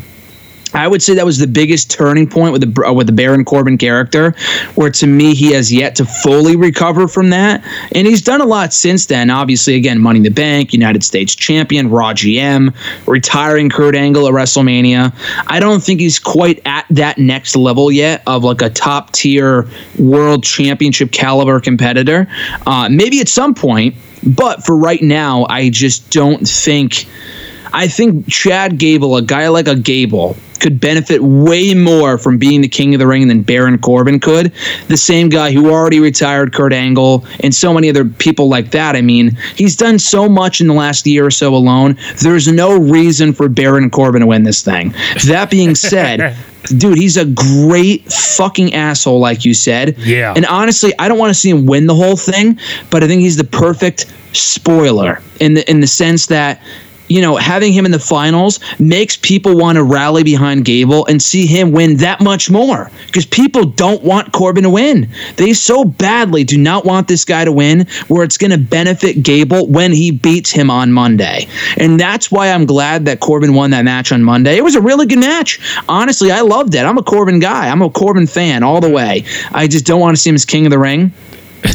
[0.78, 3.44] I would say that was the biggest turning point with the uh, with the Baron
[3.44, 4.36] Corbin character,
[4.76, 7.64] where to me he has yet to fully recover from that,
[7.94, 9.30] and he's done a lot since then.
[9.30, 12.76] Obviously, again, Money in the Bank, United States Champion, Raw GM,
[13.08, 15.14] retiring Kurt Angle at WrestleMania.
[15.48, 19.68] I don't think he's quite at that next level yet of like a top tier
[19.98, 22.28] World Championship caliber competitor.
[22.66, 27.06] Uh, maybe at some point, but for right now, I just don't think.
[27.74, 32.62] I think Chad Gable, a guy like a Gable, could benefit way more from being
[32.62, 34.52] the king of the ring than Baron Corbin could.
[34.88, 38.96] The same guy who already retired Kurt Angle and so many other people like that.
[38.96, 41.98] I mean, he's done so much in the last year or so alone.
[42.22, 44.94] There's no reason for Baron Corbin to win this thing.
[45.26, 49.98] That being said, dude, he's a great fucking asshole, like you said.
[50.00, 50.34] Yeah.
[50.36, 53.22] And honestly, I don't want to see him win the whole thing, but I think
[53.22, 56.62] he's the perfect spoiler in the in the sense that
[57.08, 61.22] you know, having him in the finals makes people want to rally behind Gable and
[61.22, 65.10] see him win that much more because people don't want Corbin to win.
[65.36, 69.24] They so badly do not want this guy to win where it's going to benefit
[69.24, 71.48] Gable when he beats him on Monday.
[71.78, 74.58] And that's why I'm glad that Corbin won that match on Monday.
[74.58, 75.60] It was a really good match.
[75.88, 76.86] Honestly, I loved it.
[76.86, 77.70] I'm a Corbin guy.
[77.70, 79.24] I'm a Corbin fan all the way.
[79.52, 81.14] I just don't want to see him as king of the ring.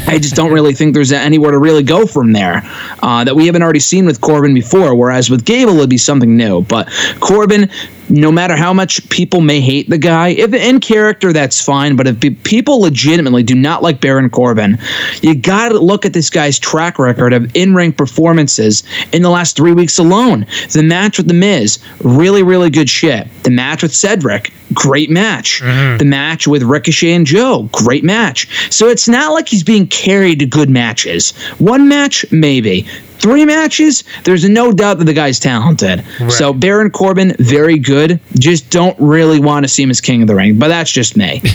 [0.06, 2.62] I just don't really think there's anywhere to really go from there
[3.02, 4.94] uh, that we haven't already seen with Corbin before.
[4.94, 6.62] Whereas with Gable, it'd be something new.
[6.62, 6.88] But
[7.20, 7.70] Corbin,
[8.12, 11.96] no matter how much people may hate the guy, if in character, that's fine.
[11.96, 14.78] But if people legitimately do not like Baron Corbin,
[15.22, 19.30] you got to look at this guy's track record of in ring performances in the
[19.30, 20.46] last three weeks alone.
[20.72, 23.28] The match with The Miz, really, really good shit.
[23.44, 25.62] The match with Cedric, great match.
[25.62, 25.96] Mm-hmm.
[25.96, 28.70] The match with Ricochet and Joe, great match.
[28.70, 31.30] So it's not like he's being carried to good matches.
[31.58, 32.86] One match, maybe.
[33.18, 36.04] Three matches, there's no doubt that the guy's talented.
[36.28, 38.20] So Baron Corbin, very good.
[38.38, 40.58] Just don't really want to see him as king of the ring.
[40.58, 41.40] But that's just me.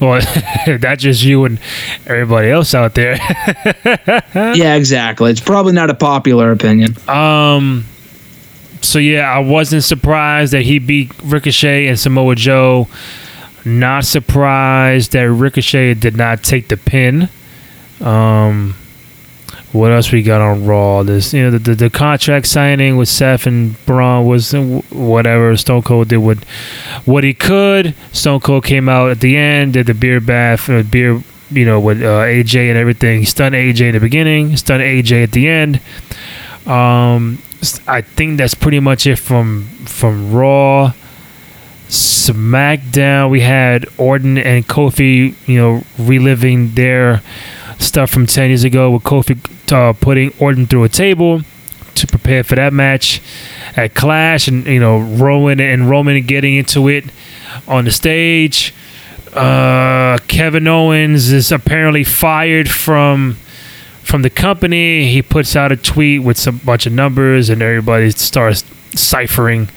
[0.00, 0.20] Well,
[0.78, 1.58] that's just you and
[2.06, 3.14] everybody else out there.
[4.34, 5.30] yeah, exactly.
[5.30, 6.96] It's probably not a popular opinion.
[7.08, 7.84] Um.
[8.80, 12.88] So yeah, I wasn't surprised that he beat Ricochet and Samoa Joe.
[13.64, 17.28] Not surprised that Ricochet did not take the pin.
[18.00, 18.74] Um.
[19.72, 21.02] What else we got on Raw?
[21.02, 25.56] This, you know, the, the, the contract signing with Seth and Braun was whatever.
[25.58, 26.42] Stone Cold did what
[27.04, 27.94] what he could.
[28.12, 31.80] Stone Cold came out at the end, did the beer bath, uh, beer, you know,
[31.80, 33.26] with uh, AJ and everything.
[33.26, 35.80] Stunned AJ in the beginning, stunned AJ at the end.
[36.66, 37.38] Um,
[37.86, 40.94] I think that's pretty much it from from Raw.
[41.88, 47.22] SmackDown, we had Orton and Kofi, you know, reliving their
[47.78, 49.38] stuff from 10 years ago with Kofi
[49.72, 51.42] uh, putting Orton through a table
[51.94, 53.20] to prepare for that match
[53.76, 57.04] at Clash and, you know, Rowan and Roman getting into it
[57.66, 58.74] on the stage.
[59.32, 63.36] Uh, Kevin Owens is apparently fired from
[64.02, 65.10] from the company.
[65.10, 68.64] He puts out a tweet with some bunch of numbers and everybody starts
[68.94, 69.68] ciphering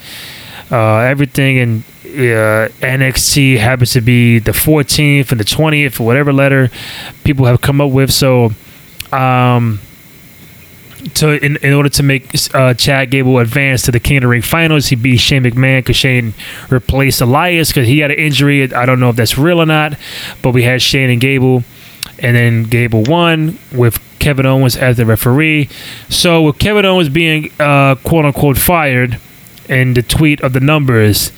[0.72, 6.32] uh, everything in uh, NXT happens to be the 14th and the 20th or whatever
[6.32, 6.70] letter
[7.24, 8.10] people have come up with.
[8.10, 8.52] So,
[9.12, 9.80] um,
[11.14, 14.28] to in, in order to make uh, Chad Gable advance to the King of the
[14.28, 16.32] Ring finals, he beat Shane McMahon because Shane
[16.70, 18.72] replaced Elias because he had an injury.
[18.72, 19.98] I don't know if that's real or not,
[20.42, 21.64] but we had Shane and Gable,
[22.18, 25.68] and then Gable won with Kevin Owens as the referee.
[26.08, 29.18] So with Kevin Owens being uh, quote unquote fired,
[29.68, 31.32] and the tweet of the numbers,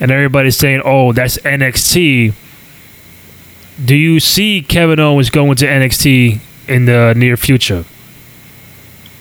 [0.00, 2.32] and everybody's saying, "Oh, that's NXT."
[3.84, 7.84] Do you see Kevin Owens going to NXT in the near future?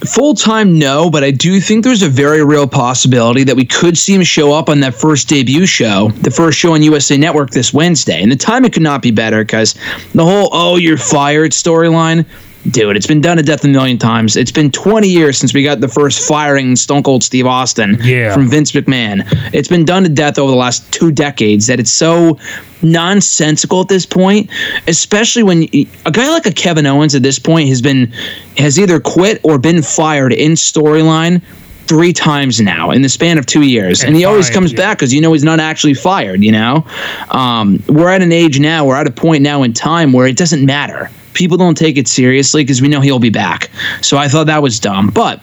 [0.06, 3.97] Full time, no, but I do think there's a very real possibility that we could
[3.97, 7.49] see him show up on that first debut show, the first show on USA Network
[7.51, 8.22] this Wednesday.
[8.22, 9.74] And the timing could not be better because
[10.14, 12.26] the whole "oh, you're fired" storyline
[12.72, 14.36] dude, it's been done to death a million times.
[14.36, 18.34] It's been 20 years since we got the first firing Stone Cold Steve Austin Yeah.
[18.34, 19.24] from Vince McMahon.
[19.53, 22.39] It's been done to death over the last two decades that it's so
[22.82, 24.49] nonsensical at this point,
[24.88, 28.11] especially when a guy like a Kevin Owens at this point has been
[28.57, 31.41] has either quit or been fired in storyline
[31.88, 34.78] three times now in the span of two years, and, And he always comes yeah.
[34.78, 36.43] back because you know he's not actually fired.
[36.43, 36.86] You know,
[37.30, 40.36] um, we're at an age now, we're at a point now in time where it
[40.36, 41.11] doesn't matter.
[41.36, 43.69] People don't take it seriously because we know he'll be back.
[44.01, 45.41] So I thought that was dumb, but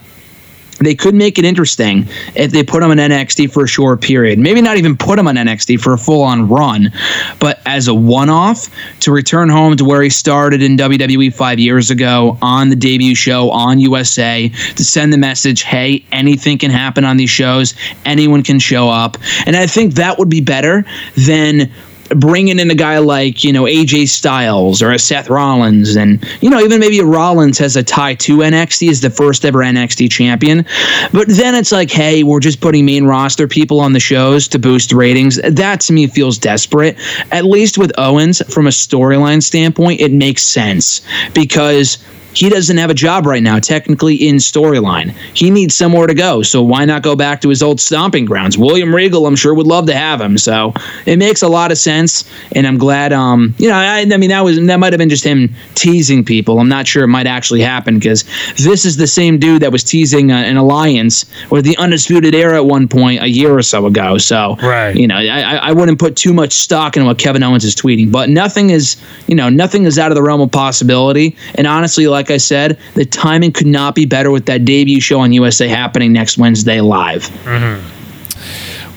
[0.83, 4.39] they could make it interesting if they put him on NXT for a short period.
[4.39, 6.93] Maybe not even put him on NXT for a full on run,
[7.39, 8.69] but as a one off
[9.01, 13.15] to return home to where he started in WWE five years ago on the debut
[13.15, 17.75] show on USA to send the message hey, anything can happen on these shows,
[18.05, 19.17] anyone can show up.
[19.47, 20.85] And I think that would be better
[21.17, 21.71] than
[22.17, 26.51] bringing in a guy like you know AJ Styles or a Seth Rollins, and you
[26.51, 30.65] know even maybe Rollins has a tie to NXT as the first ever NXT champion,
[31.13, 34.59] but then it's like, hey, we're just putting main roster people on the shows to
[34.59, 35.41] boost ratings.
[35.43, 36.97] That to me feels desperate.
[37.31, 41.03] At least with Owens, from a storyline standpoint, it makes sense
[41.35, 41.99] because
[42.35, 45.11] he doesn't have a job right now, technically in storyline.
[45.35, 46.43] He needs somewhere to go.
[46.43, 48.57] So why not go back to his old stomping grounds?
[48.57, 50.39] William Regal, I'm sure, would love to have him.
[50.39, 50.73] So
[51.07, 52.29] it makes a lot of sense.
[52.55, 55.09] And I'm glad, um, you know, I, I mean, that was that might have been
[55.11, 56.59] just him teasing people.
[56.59, 58.25] I'm not sure it might actually happen because
[58.57, 62.57] this is the same dude that was teasing uh, an alliance or the Undisputed Era
[62.57, 64.19] at one point a year or so ago.
[64.19, 64.95] So, Right.
[64.97, 67.75] you know, I, I I wouldn't put too much stock in what Kevin Owens is
[67.75, 71.37] tweeting, but nothing is, you know, nothing is out of the realm of possibility.
[71.55, 75.21] And honestly, like I said, the timing could not be better with that debut show
[75.21, 77.31] on USA happening next Wednesday live.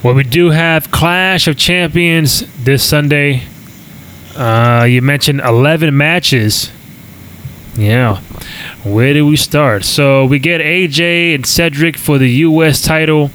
[0.03, 3.43] Well, we do have Clash of Champions this Sunday.
[4.35, 6.71] Uh, you mentioned 11 matches.
[7.75, 8.21] Yeah.
[8.83, 9.83] Where do we start?
[9.83, 12.81] So we get AJ and Cedric for the U.S.
[12.81, 13.31] title.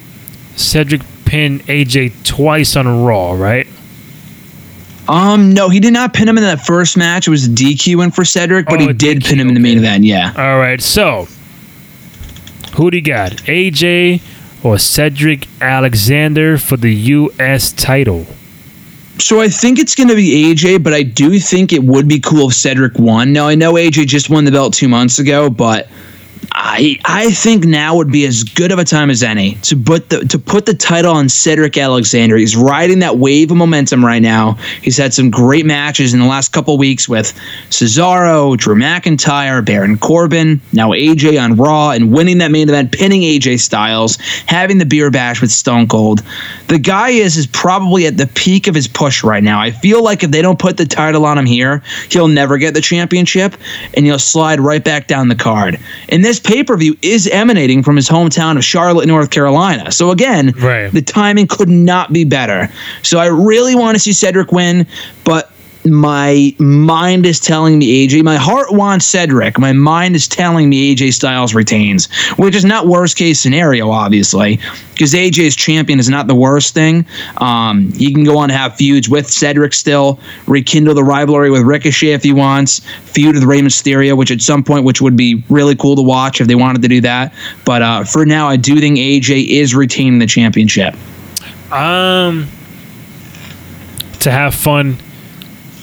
[0.56, 3.66] Cedric pinned AJ twice on Raw, right?
[5.10, 7.26] Um, no, he did not pin him in that first match.
[7.26, 9.54] It was a DQ win for Cedric, but Oh, he did DQ, pin him in
[9.54, 9.86] the main okay.
[9.86, 10.04] event.
[10.04, 10.32] Yeah.
[10.36, 10.80] All right.
[10.80, 11.26] So
[12.76, 13.32] who do you got?
[13.32, 14.22] AJ
[14.62, 17.72] or Cedric Alexander for the U.S.
[17.72, 18.26] title?
[19.18, 22.20] So I think it's going to be AJ, but I do think it would be
[22.20, 23.32] cool if Cedric won.
[23.32, 25.88] Now I know AJ just won the belt two months ago, but
[26.62, 30.10] I I think now would be as good of a time as any to put
[30.10, 32.36] the to put the title on Cedric Alexander.
[32.36, 34.58] He's riding that wave of momentum right now.
[34.82, 37.32] He's had some great matches in the last couple weeks with
[37.70, 43.22] Cesaro, Drew McIntyre, Baron Corbin, now AJ on Raw, and winning that main event, pinning
[43.22, 46.22] AJ Styles, having the beer bash with Stone Cold.
[46.66, 49.60] The guy is is probably at the peak of his push right now.
[49.60, 52.74] I feel like if they don't put the title on him here, he'll never get
[52.74, 53.54] the championship,
[53.94, 55.80] and he'll slide right back down the card.
[56.10, 59.92] And this pay per view is emanating from his hometown of Charlotte, North Carolina.
[59.92, 60.92] So again, Right.
[60.92, 62.68] the timing could not be better.
[63.02, 64.84] So I really want to see Cedric win,
[65.22, 65.52] but
[65.84, 68.22] my mind is telling me AJ.
[68.22, 69.58] My heart wants Cedric.
[69.58, 74.60] My mind is telling me AJ Styles retains, which is not worst case scenario, obviously,
[74.92, 77.06] because AJ's champion is not the worst thing.
[77.38, 81.62] Um, he can go on to have feuds with Cedric still, rekindle the rivalry with
[81.62, 85.42] Ricochet if he wants, feud with Rey Mysterio, which at some point, which would be
[85.48, 87.32] really cool to watch if they wanted to do that.
[87.64, 90.94] But uh, for now, I do think AJ is retaining the championship.
[91.72, 92.48] Um,
[94.20, 94.98] to have fun,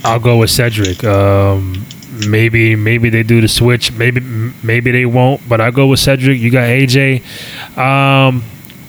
[0.03, 1.03] I'll go with Cedric.
[1.03, 1.85] Um,
[2.27, 3.91] maybe maybe they do the switch.
[3.91, 4.21] Maybe
[4.63, 5.47] maybe they won't.
[5.47, 6.39] But I go with Cedric.
[6.39, 7.77] You got AJ.
[7.77, 8.43] Um,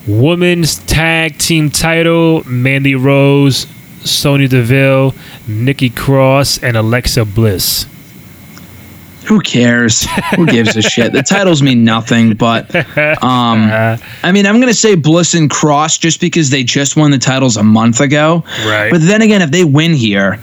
[0.07, 3.67] women's tag team title: Mandy Rose,
[4.03, 5.13] Sonya Deville,
[5.47, 7.85] Nikki Cross, and Alexa Bliss.
[9.25, 10.07] who cares?
[10.35, 11.13] Who gives a shit?
[11.13, 12.73] The titles mean nothing, but
[13.23, 13.69] um,
[14.23, 17.57] I mean, I'm gonna say Bliss and Cross just because they just won the titles
[17.57, 18.43] a month ago.
[18.65, 18.89] Right.
[18.91, 20.39] But then again, if they win here,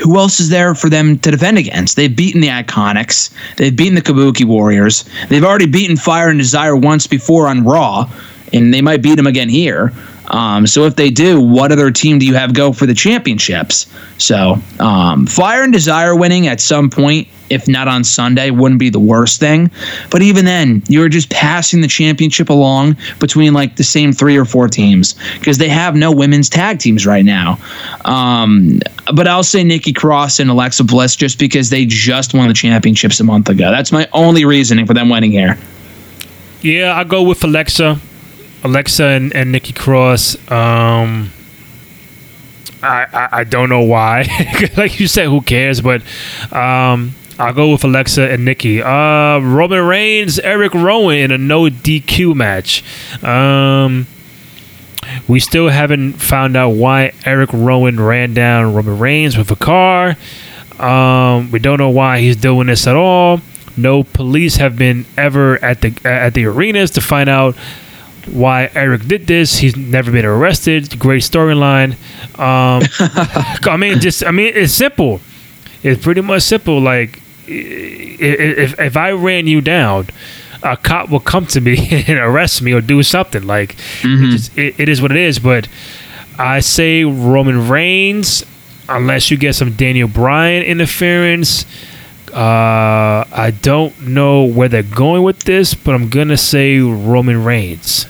[0.00, 1.96] who else is there for them to defend against?
[1.96, 3.30] They've beaten the Iconics.
[3.56, 5.04] They've beaten the Kabuki Warriors.
[5.28, 8.10] They've already beaten Fire and Desire once before on Raw,
[8.52, 9.92] and they might beat them again here.
[10.28, 13.86] Um, so if they do, what other team do you have go for the championships?
[14.18, 18.90] So um, Fire and Desire winning at some point, if not on Sunday, wouldn't be
[18.90, 19.70] the worst thing.
[20.10, 24.44] But even then, you're just passing the championship along between like the same three or
[24.44, 27.58] four teams because they have no women's tag teams right now.
[28.04, 28.80] Um,
[29.14, 33.20] but I'll say Nikki Cross and Alexa Bliss just because they just won the championships
[33.20, 33.70] a month ago.
[33.70, 35.58] That's my only reasoning for them winning here.
[36.62, 38.00] Yeah, I go with Alexa,
[38.64, 40.36] Alexa and, and Nikki Cross.
[40.50, 41.30] Um,
[42.82, 44.26] I, I I don't know why.
[44.76, 45.80] like you said, who cares?
[45.80, 46.02] But
[46.52, 48.82] um, I'll go with Alexa and Nikki.
[48.82, 52.82] Uh, Roman Reigns, Eric Rowan in a no DQ match.
[53.22, 54.06] Um,
[55.26, 60.16] we still haven't found out why Eric Rowan ran down Roman Reigns with a car.
[60.78, 63.40] Um, we don't know why he's doing this at all.
[63.76, 67.54] No police have been ever at the at the arenas to find out
[68.26, 69.58] why Eric did this.
[69.58, 70.98] He's never been arrested.
[70.98, 71.92] Great storyline.
[72.38, 72.82] Um,
[73.72, 75.20] I mean, just I mean, it's simple.
[75.82, 76.80] It's pretty much simple.
[76.80, 80.08] Like if if I ran you down,
[80.62, 83.46] a cop will come to me and arrest me or do something.
[83.46, 85.38] Like it, just, it, it is what it is.
[85.38, 85.68] But
[86.38, 88.44] I say Roman Reigns,
[88.88, 91.64] unless you get some Daniel Bryan interference.
[92.32, 98.06] Uh, I don't know where they're going with this, but I'm gonna say Roman Reigns.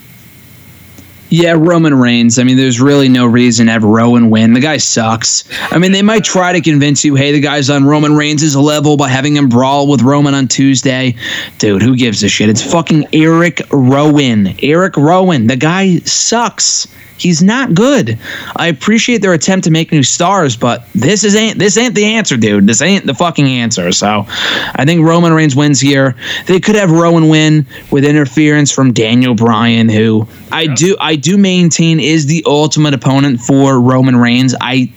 [1.31, 2.39] Yeah, Roman Reigns.
[2.39, 4.55] I mean, there's really no reason to have Rowan win.
[4.55, 5.45] The guy sucks.
[5.71, 8.97] I mean, they might try to convince you, hey, the guy's on Roman Reigns' level
[8.97, 11.17] by having him brawl with Roman on Tuesday.
[11.59, 12.49] Dude, who gives a shit?
[12.49, 14.55] It's fucking Eric Rowan.
[14.63, 15.47] Eric Rowan.
[15.49, 16.87] The guy sucks.
[17.19, 18.19] He's not good.
[18.57, 22.05] I appreciate their attempt to make new stars, but this is ain't this ain't the
[22.05, 22.67] answer, dude.
[22.67, 23.93] This ain't the fucking answer.
[23.93, 26.15] So, I think Roman Reigns wins here.
[26.47, 31.37] They could have Rowan win with interference from Daniel Bryan, who I do I do
[31.37, 34.55] maintain is the ultimate opponent for Roman Reigns.
[34.61, 34.93] I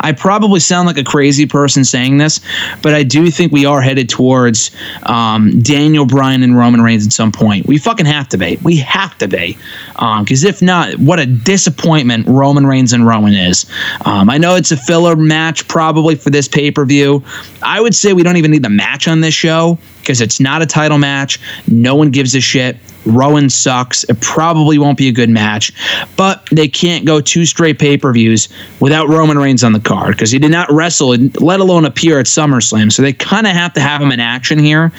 [0.00, 2.40] I probably sound like a crazy person saying this,
[2.82, 4.70] but I do think we are headed towards
[5.04, 7.66] um, Daniel Bryan and Roman Reigns at some point.
[7.66, 8.58] We fucking have to be.
[8.62, 9.58] We have to be.
[9.94, 13.66] Because if not, what a disappointment Roman Reigns and Roman is.
[14.04, 17.24] Um, I know it's a filler match probably for this pay per view.
[17.62, 20.62] I would say we don't even need the match on this show because it's not
[20.62, 21.40] a title match.
[21.68, 22.76] No one gives a shit.
[23.04, 24.04] Rowan sucks.
[24.04, 25.72] It probably won't be a good match,
[26.16, 28.48] but they can't go two straight pay per views
[28.80, 32.26] without Roman Reigns on the card because he did not wrestle, let alone appear at
[32.26, 32.92] SummerSlam.
[32.92, 34.92] So they kind of have to have him in action here.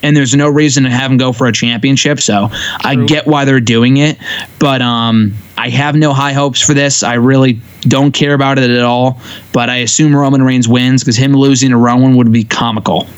[0.00, 2.20] And there's no reason to have him go for a championship.
[2.20, 4.16] So I get why they're doing it,
[4.60, 7.02] but um, I have no high hopes for this.
[7.02, 9.20] I really don't care about it at all.
[9.52, 13.08] But I assume Roman Reigns wins because him losing to Rowan would be comical.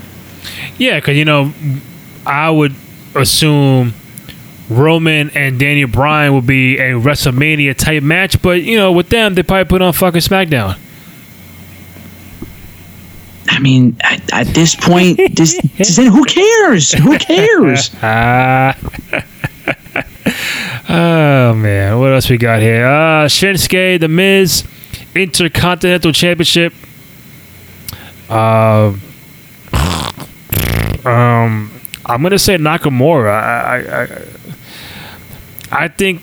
[0.79, 1.53] Yeah, because you know,
[2.25, 2.75] I would
[3.15, 3.93] assume
[4.71, 9.35] Roman and Daniel Bryan will be a WrestleMania type match, but you know, with them,
[9.35, 10.79] they probably put on fucking SmackDown.
[13.49, 16.93] I mean, at, at this point, this, this, who cares?
[16.93, 17.91] Who cares?
[18.01, 18.79] Ah.
[20.89, 22.87] oh man, what else we got here?
[22.87, 24.65] Uh Shinsuke, The Miz,
[25.17, 26.73] Intercontinental Championship.
[28.29, 28.95] Uh,
[31.05, 31.73] um,
[32.07, 33.33] I'm gonna say Nakamura.
[33.33, 34.07] I, I, I,
[35.71, 36.23] I think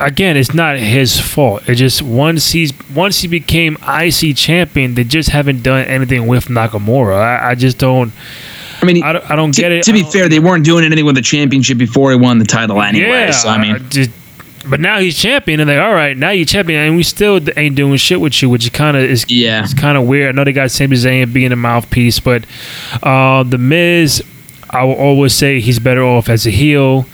[0.00, 1.68] again, it's not his fault.
[1.68, 6.46] It just once he's once he became IC champion, they just haven't done anything with
[6.46, 7.16] Nakamura.
[7.16, 8.12] I, I just don't.
[8.82, 9.84] I mean, I don't, I don't to, get it.
[9.84, 12.80] to be fair, they weren't doing anything with the championship before he won the title
[12.82, 13.08] anyway.
[13.08, 14.10] Yeah, so I mean, just,
[14.68, 16.14] but now he's champion, and they're all right.
[16.14, 19.02] Now you're champion, and we still ain't doing shit with you, which is kind of
[19.04, 19.64] is Yeah.
[19.64, 20.28] it's kind of weird.
[20.28, 22.44] I know they got Sami Zayn being a mouthpiece, but
[23.02, 24.22] uh, the Miz,
[24.68, 27.06] I will always say he's better off as a heel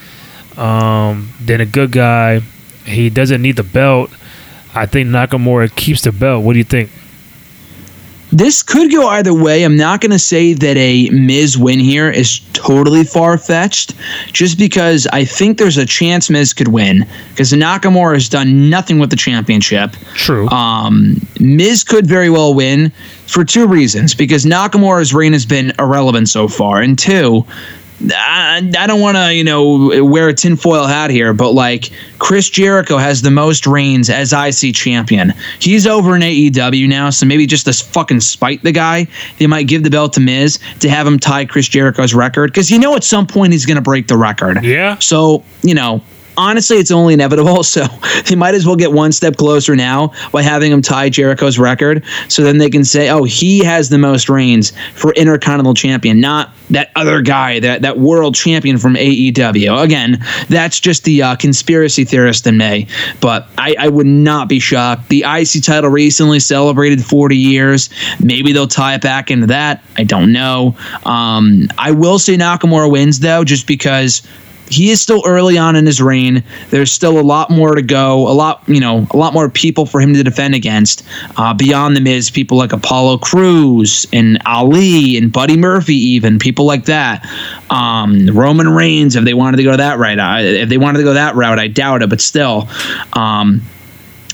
[0.58, 2.40] um, than a good guy.
[2.84, 4.10] He doesn't need the belt.
[4.74, 6.44] I think Nakamura keeps the belt.
[6.44, 6.90] What do you think?
[8.32, 9.62] this could go either way.
[9.62, 13.94] I'm not going to say that a Miz win here is totally far fetched,
[14.32, 18.98] just because I think there's a chance Miz could win because Nakamura has done nothing
[18.98, 19.92] with the championship.
[20.14, 20.48] True.
[20.48, 22.90] Um, Miz could very well win
[23.26, 24.14] for two reasons.
[24.14, 27.44] Because Nakamura's reign has been irrelevant so far, and two,
[28.10, 32.48] I, I don't want to, you know, wear a tinfoil hat here, but like Chris
[32.50, 35.32] Jericho has the most reigns as IC champion.
[35.60, 39.06] He's over in AEW now, so maybe just to fucking spite the guy,
[39.38, 42.70] they might give the belt to Miz to have him tie Chris Jericho's record because
[42.70, 44.64] you know at some point he's going to break the record.
[44.64, 44.98] Yeah.
[44.98, 46.02] So you know,
[46.36, 47.62] honestly, it's only inevitable.
[47.72, 47.86] So
[48.26, 52.04] they might as well get one step closer now by having him tie Jericho's record.
[52.28, 56.50] So then they can say, oh, he has the most reigns for Intercontinental Champion, not
[56.70, 59.82] that other guy, that, that world champion from AEW.
[59.82, 62.88] Again, that's just the uh, conspiracy theorist in me.
[63.20, 65.08] But I, I would not be shocked.
[65.08, 67.88] The IC title recently celebrated 40 years.
[68.20, 69.82] Maybe they'll tie it back into that.
[69.96, 70.76] I don't know.
[71.04, 74.22] Um, I will say Nakamura wins, though, just because
[74.72, 76.42] he is still early on in his reign.
[76.70, 78.28] There's still a lot more to go.
[78.28, 81.04] A lot, you know, a lot more people for him to defend against.
[81.36, 86.64] Uh, beyond the Miz, people like Apollo Crews and Ali and Buddy Murphy, even people
[86.64, 87.26] like that.
[87.70, 91.14] Um, Roman Reigns, if they wanted to go that right, if they wanted to go
[91.14, 92.68] that route, I doubt it, but still.
[93.12, 93.62] Um,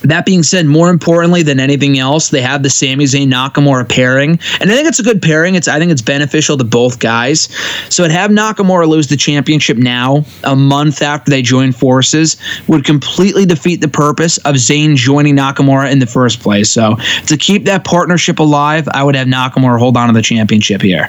[0.03, 4.38] that being said, more importantly than anything else, they have the Sami Zayn Nakamura pairing,
[4.61, 5.55] and I think it's a good pairing.
[5.55, 7.49] It's I think it's beneficial to both guys.
[7.88, 12.36] So to have Nakamura lose the championship now, a month after they join forces,
[12.68, 16.70] would completely defeat the purpose of Zayn joining Nakamura in the first place.
[16.70, 16.96] So
[17.26, 21.09] to keep that partnership alive, I would have Nakamura hold on to the championship here.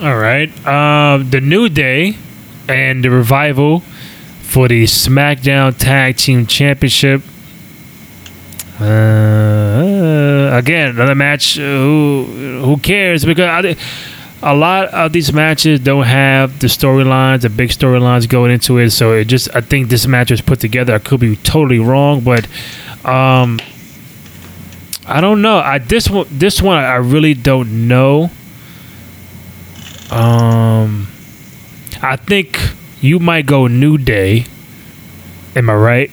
[0.00, 0.50] All right.
[0.66, 2.16] Uh, the New Day
[2.68, 3.80] and the Revival
[4.42, 7.22] for the SmackDown Tag Team Championship.
[8.80, 11.58] Uh, again, another match.
[11.58, 13.24] Uh, who who cares?
[13.24, 13.76] Because I,
[14.42, 18.90] a lot of these matches don't have the storylines, the big storylines going into it.
[18.90, 20.94] So it just, I think this match was put together.
[20.94, 22.46] I could be totally wrong, but
[23.04, 23.58] um,
[25.06, 25.58] I don't know.
[25.58, 28.30] I this one, this one, I really don't know.
[30.10, 31.08] Um,
[32.02, 32.60] I think
[33.00, 34.46] you might go New Day.
[35.56, 36.10] Am I right?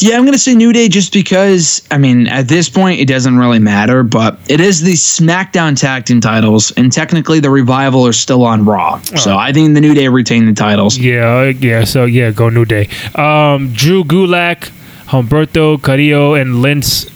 [0.00, 3.06] Yeah, I'm going to say New Day just because, I mean, at this point, it
[3.06, 8.06] doesn't really matter, but it is the SmackDown Tag Team titles, and technically the Revival
[8.06, 9.00] are still on Raw.
[9.00, 10.96] So I think the New Day retain the titles.
[10.96, 11.84] Yeah, yeah.
[11.84, 12.88] So yeah, go New Day.
[13.14, 14.70] Um, Drew Gulak,
[15.06, 17.12] Humberto Carrillo, and Lince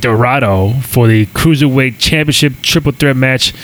[0.00, 3.54] Dorado for the Cruiserweight Championship Triple Threat match.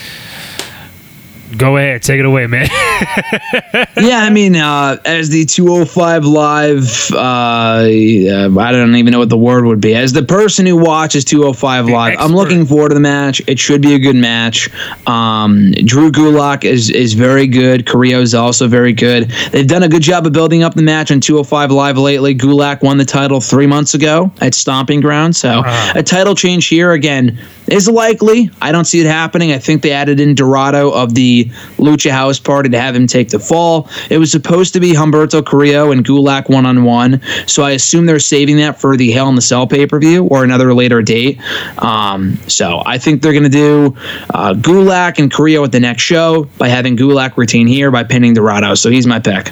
[1.56, 2.68] Go ahead, take it away, man.
[3.96, 9.38] yeah, I mean, uh, as the 205 live, uh, I don't even know what the
[9.38, 9.94] word would be.
[9.94, 12.24] As the person who watches 205 live, expert.
[12.24, 13.40] I'm looking forward to the match.
[13.46, 14.68] It should be a good match.
[15.06, 17.86] Um, Drew Gulak is is very good.
[17.86, 19.30] Carrillo is also very good.
[19.50, 22.34] They've done a good job of building up the match on 205 live lately.
[22.34, 25.62] Gulak won the title three months ago at Stomping Ground, so
[25.94, 27.38] a title change here again
[27.68, 28.50] is likely.
[28.60, 29.52] I don't see it happening.
[29.52, 31.37] I think they added in Dorado of the
[31.76, 33.88] Lucha House Party to have him take the fall.
[34.10, 38.06] It was supposed to be Humberto Carrillo and Gulak one on one, so I assume
[38.06, 41.02] they're saving that for the Hell in the Cell pay per view or another later
[41.02, 41.38] date.
[41.78, 43.96] Um, so I think they're going to do
[44.34, 48.34] uh, Gulak and Carrillo at the next show by having Gulak retain here by pinning
[48.34, 48.74] Dorado.
[48.74, 49.50] So he's my pick.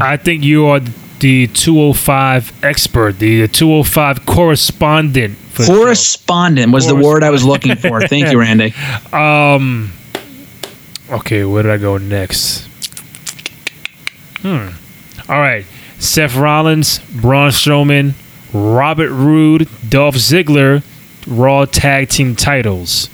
[0.00, 0.80] I think you are
[1.20, 5.36] the 205 expert, the 205 correspondent.
[5.36, 5.68] For the.
[5.72, 8.00] Correspondent was the word I was looking for.
[8.06, 8.74] Thank you, Randy.
[9.12, 9.92] Um.
[11.10, 12.66] Okay, where did I go next?
[14.40, 14.68] Hmm.
[15.28, 15.64] All right.
[15.98, 18.14] Seth Rollins, Braun Strowman,
[18.52, 20.82] Robert Roode, Dolph Ziggler,
[21.26, 23.08] Raw Tag Team titles.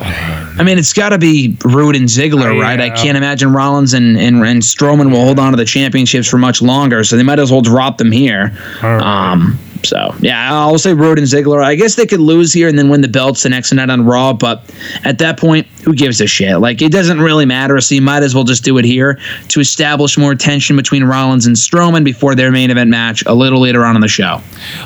[0.00, 2.80] I mean, it's got to be Roode and Ziggler, Oh, right?
[2.80, 6.38] I can't imagine Rollins and, and, and Strowman will hold on to the championships for
[6.38, 8.56] much longer, so they might as well drop them here.
[8.82, 9.00] Right.
[9.02, 11.62] Um, so yeah, I'll say Roode and Ziggler.
[11.62, 14.04] I guess they could lose here and then win the belts the next night on
[14.04, 14.62] Raw, but
[15.04, 16.58] at that point, who gives a shit?
[16.58, 19.18] Like it doesn't really matter, so you might as well just do it here
[19.48, 23.60] to establish more tension between Rollins and Strowman before their main event match a little
[23.60, 24.40] later on in the show.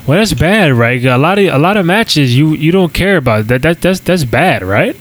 [0.06, 1.02] Well, that's bad, right?
[1.04, 3.48] A lot of a lot of matches you you don't care about.
[3.48, 4.96] That that that's that's bad, right?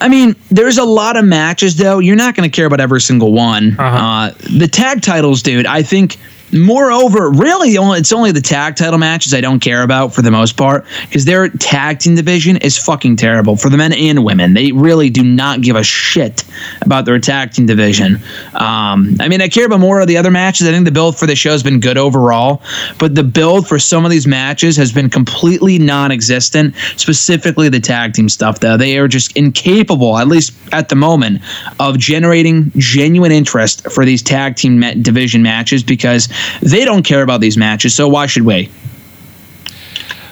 [0.00, 2.00] I mean, there's a lot of matches though.
[2.00, 3.76] You're not going to care about every single one.
[3.78, 3.96] Uh-huh.
[3.96, 5.66] Uh, the tag titles, dude.
[5.66, 6.16] I think.
[6.52, 10.30] Moreover, really, only it's only the tag title matches I don't care about for the
[10.30, 14.52] most part because their tag team division is fucking terrible for the men and women.
[14.52, 16.44] They really do not give a shit
[16.82, 18.16] about their tag team division.
[18.54, 20.68] Um, I mean, I care about more of the other matches.
[20.68, 22.62] I think the build for the show has been good overall,
[22.98, 26.74] but the build for some of these matches has been completely non-existent.
[26.96, 28.60] Specifically, the tag team stuff.
[28.60, 31.40] Though they are just incapable, at least at the moment,
[31.80, 36.28] of generating genuine interest for these tag team division matches because
[36.60, 37.94] they don't care about these matches.
[37.94, 38.70] So why should we?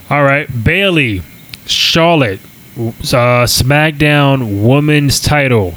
[0.08, 1.22] All right, Bayley,
[1.66, 2.40] Charlotte,
[2.76, 5.74] uh, SmackDown Women's Title.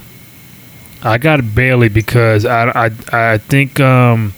[1.03, 4.34] I got Bayley because I I, I think um,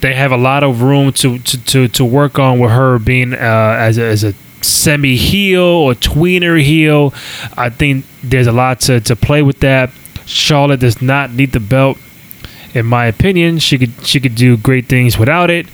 [0.00, 3.34] they have a lot of room to, to, to, to work on with her being
[3.34, 7.12] uh, as a, as a semi heel or tweener heel.
[7.56, 9.90] I think there's a lot to, to play with that.
[10.26, 11.98] Charlotte does not need the belt,
[12.74, 13.58] in my opinion.
[13.58, 15.66] She could she could do great things without it.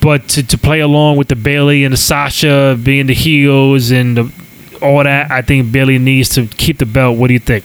[0.00, 4.16] But to, to play along with the Bayley and the Sasha being the heels and
[4.18, 4.32] the,
[4.82, 7.16] all that, I think Bayley needs to keep the belt.
[7.16, 7.64] What do you think?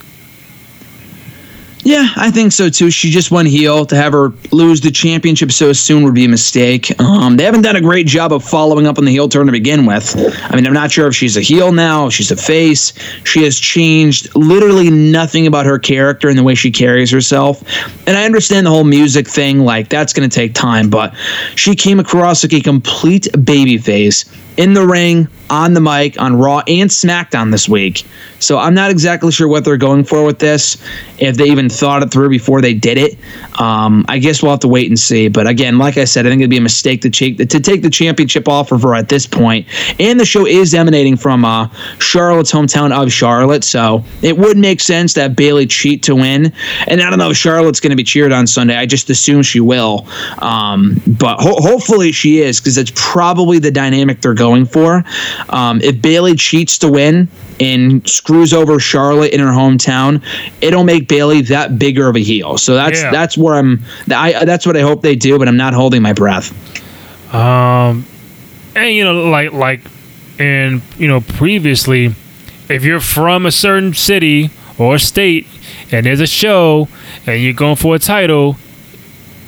[1.83, 2.89] Yeah, I think so too.
[2.89, 3.85] She just went heel.
[3.85, 6.97] To have her lose the championship so soon would be a mistake.
[6.99, 9.51] Um, they haven't done a great job of following up on the heel turn to
[9.51, 10.15] begin with.
[10.49, 12.93] I mean, I'm not sure if she's a heel now, she's a face.
[13.25, 17.61] She has changed literally nothing about her character and the way she carries herself.
[18.07, 21.13] And I understand the whole music thing, like that's going to take time, but
[21.55, 24.23] she came across like a complete baby face
[24.57, 28.05] in the ring, on the mic, on Raw and SmackDown this week.
[28.39, 30.77] So I'm not exactly sure what they're going for with this,
[31.17, 33.17] if they even thought it through before they did it.
[33.59, 35.27] Um, I guess we'll have to wait and see.
[35.29, 37.81] But again, like I said, I think it'd be a mistake to take to take
[37.81, 39.67] the championship off of her at this point.
[39.99, 44.81] And the show is emanating from uh, Charlotte's hometown of Charlotte, so it would make
[44.81, 46.51] sense that Bayley cheat to win.
[46.87, 48.75] And I don't know if Charlotte's going to be cheered on Sunday.
[48.75, 50.05] I just assume she will.
[50.39, 55.03] Um, but ho- hopefully she is because it's probably the dynamic they're going for.
[55.49, 57.27] Um, if Bayley cheats to win
[57.59, 60.21] and screws over Charlotte in her hometown,
[60.61, 62.57] it'll make Bayley that bigger of a heel.
[62.57, 63.11] So that's Yeah.
[63.11, 63.81] that's where I'm.
[64.13, 66.51] I that's what I hope they do, but I'm not holding my breath.
[67.33, 68.05] Um,
[68.75, 69.81] and you know, like like,
[70.39, 72.13] and you know, previously,
[72.69, 75.47] if you're from a certain city or state
[75.91, 76.87] and there's a show
[77.25, 78.57] and you're going for a title,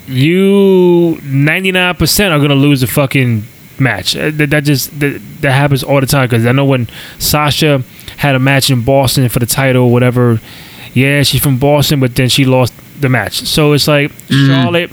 [0.07, 3.43] you 99% are gonna lose the fucking
[3.79, 4.15] match.
[4.15, 6.87] Uh, That, that just that, that happens all the time because I know when
[7.19, 7.83] Sasha
[8.17, 10.39] had a match in Boston for the title, or whatever.
[10.93, 13.45] Yeah, she's from Boston, but then she lost the match.
[13.45, 14.91] So it's like Charlotte,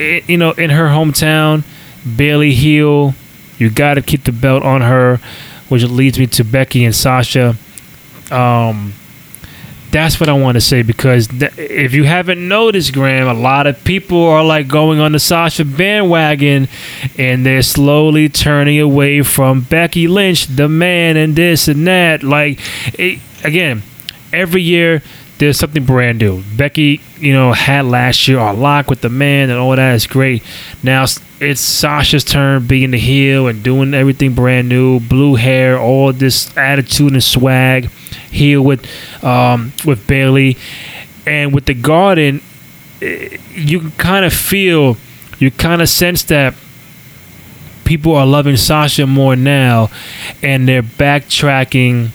[0.00, 1.64] i you know, in her hometown,
[2.16, 3.14] Bayley heel.
[3.58, 5.18] You got to keep the belt on her,
[5.68, 7.54] which leads me to Becky and Sasha.
[8.30, 8.92] Um,
[9.90, 13.66] that's what I want to say because th- if you haven't noticed, Graham, a lot
[13.66, 16.68] of people are like going on the Sasha bandwagon
[17.16, 22.22] and they're slowly turning away from Becky Lynch, the man, and this and that.
[22.22, 22.60] Like,
[22.98, 23.82] it, again,
[24.32, 25.02] every year
[25.38, 26.42] there's something brand new.
[26.56, 30.06] Becky, you know, had last year on lock with the man and all that is
[30.06, 30.42] great.
[30.82, 31.04] Now
[31.40, 36.56] it's Sasha's turn being the heel and doing everything brand new, blue hair, all this
[36.56, 37.90] attitude and swag.
[38.30, 38.86] Heel with
[39.24, 40.56] um, with Bayley
[41.26, 42.40] and with the Garden,
[43.02, 44.96] eh, you can kind of feel,
[45.38, 46.54] you kind of sense that
[47.84, 49.90] people are loving Sasha more now,
[50.42, 52.10] and they're backtracking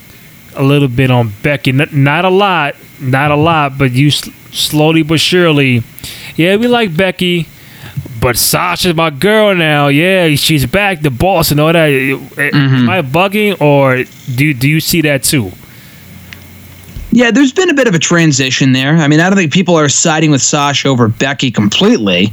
[0.54, 1.72] a little bit on Becky.
[1.72, 5.82] Not, not a lot, not a lot, but you s- slowly but surely.
[6.36, 7.46] Yeah, we like Becky,
[8.20, 9.88] but Sasha's my girl now.
[9.88, 11.88] Yeah, she's back, the boss, and all that.
[11.90, 15.50] Eh, Am I bugging, or do do you see that too?
[17.14, 18.96] Yeah, there's been a bit of a transition there.
[18.96, 22.32] I mean, I don't think people are siding with Sasha over Becky completely.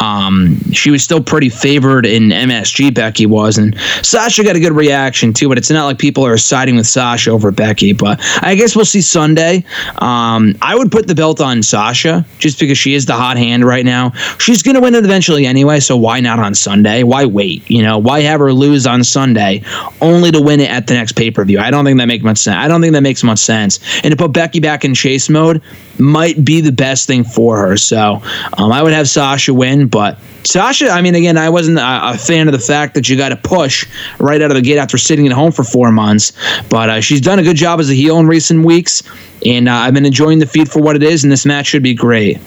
[0.00, 2.94] Um, she was still pretty favored in MSG.
[2.94, 5.48] Becky was, and Sasha got a good reaction too.
[5.48, 7.92] But it's not like people are siding with Sasha over Becky.
[7.92, 9.64] But I guess we'll see Sunday.
[9.96, 13.64] Um, I would put the belt on Sasha just because she is the hot hand
[13.64, 14.10] right now.
[14.38, 15.80] She's gonna win it eventually anyway.
[15.80, 17.02] So why not on Sunday?
[17.02, 17.68] Why wait?
[17.70, 19.62] You know, why have her lose on Sunday
[20.00, 21.58] only to win it at the next pay per view?
[21.58, 22.56] I don't think that makes much sense.
[22.56, 23.80] I don't think that makes much sense.
[24.04, 25.62] And to put Becky back in chase mode
[25.98, 27.76] might be the best thing for her.
[27.76, 28.22] So
[28.56, 32.18] um, I would have Sasha win, but Sasha, I mean, again, I wasn't a, a
[32.18, 33.86] fan of the fact that you got to push
[34.18, 36.32] right out of the gate after sitting at home for four months.
[36.70, 39.02] But uh, she's done a good job as a heel in recent weeks,
[39.44, 41.82] and uh, I've been enjoying the feed for what it is, and this match should
[41.82, 42.38] be great.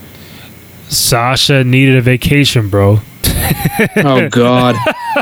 [0.88, 3.00] Sasha needed a vacation, bro.
[3.98, 4.76] Oh God,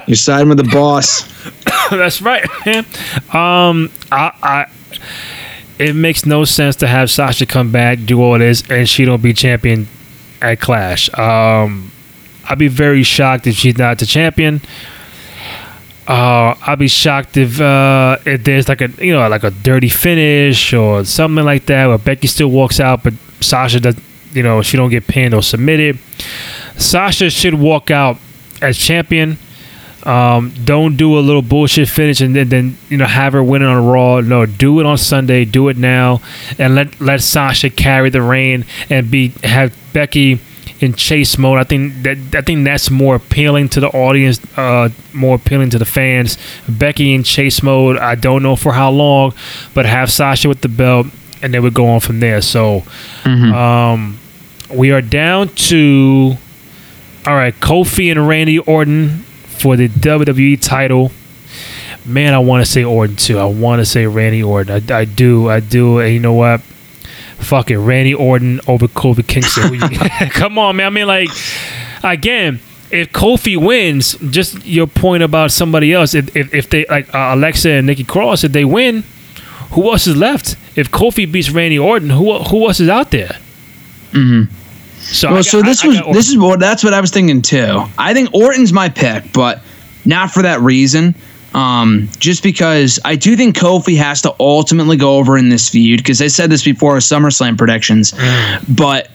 [0.05, 1.23] you're siding with the boss.
[1.89, 2.85] That's right, man.
[3.33, 4.65] Um, I, I,
[5.79, 9.21] it makes no sense to have Sasha come back, do all this, and she don't
[9.21, 9.87] be champion
[10.41, 11.09] at Clash.
[11.17, 11.88] Um,
[12.49, 14.61] I'd be very shocked if she's not the champion.
[16.07, 19.89] Uh, I'd be shocked if uh, if there's like a you know like a dirty
[19.89, 23.95] finish or something like that where Becky still walks out, but Sasha does
[24.33, 25.99] you know she don't get pinned or submitted.
[26.77, 28.17] Sasha should walk out
[28.59, 29.37] as champion.
[30.03, 33.61] Um, don't do a little bullshit finish and then, then you know have her win
[33.61, 34.21] it on Raw.
[34.21, 35.45] No, do it on Sunday.
[35.45, 36.21] Do it now,
[36.57, 40.39] and let let Sasha carry the reign and be have Becky
[40.79, 41.59] in chase mode.
[41.59, 45.77] I think that I think that's more appealing to the audience, uh, more appealing to
[45.79, 46.37] the fans.
[46.67, 47.97] Becky in chase mode.
[47.97, 49.33] I don't know for how long,
[49.73, 51.07] but have Sasha with the belt
[51.41, 52.41] and then we go on from there.
[52.41, 52.83] So,
[53.23, 53.53] Mm-hmm.
[53.53, 54.19] um,
[54.73, 56.35] we are down to
[57.27, 61.11] all right, Kofi and Randy Orton for the WWE title.
[62.05, 63.37] Man, I want to say Orton too.
[63.37, 64.89] I want to say Randy Orton.
[64.91, 65.49] I, I do.
[65.49, 65.99] I do.
[65.99, 66.61] And you know what?
[67.39, 69.79] Fuck it, Randy Orton over Kofi Kingston.
[70.31, 70.87] Come on, man.
[70.87, 71.29] I mean, like,
[72.03, 72.59] again,
[72.91, 76.13] if Kofi wins, just your point about somebody else.
[76.13, 79.03] If if, if they like uh, Alexa and Nikki Cross, if they win,
[79.71, 80.55] who else is left?
[80.75, 83.37] If Kofi beats Randy Orton, who who else is out there?
[84.11, 84.53] Mm-hmm.
[84.99, 87.01] So, Well, got- so this I- I was got this is what that's what I
[87.01, 87.83] was thinking too.
[87.97, 89.61] I think Orton's my pick, but
[90.05, 91.15] not for that reason.
[91.53, 95.97] Um, just because I do think Kofi has to ultimately go over in this feud
[95.99, 98.13] because I said this before SummerSlam predictions,
[98.69, 99.09] but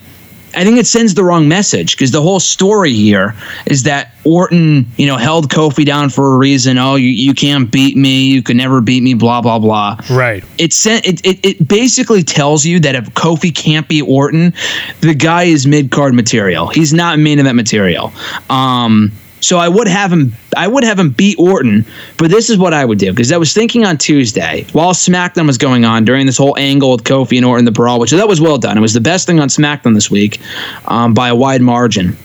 [0.57, 3.35] I think it sends the wrong message because the whole story here
[3.67, 6.79] is that Orton, you know, held Kofi down for a reason.
[6.79, 8.27] Oh, you, you can't beat me.
[8.27, 9.15] You can never beat me.
[9.15, 10.45] Blah blah blah right.
[10.59, 14.55] it sent it, it it basically tells you that if Kofi can't beat Orton,
[15.01, 16.69] the guy is mid card material.
[16.69, 18.13] He's not main event material.
[18.49, 19.13] Um,
[19.45, 20.33] so I would have him.
[20.57, 21.85] I would have him beat Orton,
[22.17, 25.47] but this is what I would do because I was thinking on Tuesday while SmackDown
[25.47, 28.29] was going on during this whole angle with Kofi and Orton the brawl, which that
[28.29, 28.79] was well done.
[28.79, 30.41] It was the best thing on SmackDown this week
[30.87, 32.17] um, by a wide margin.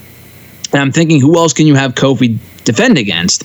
[0.71, 3.43] And I'm thinking, who else can you have Kofi defend against?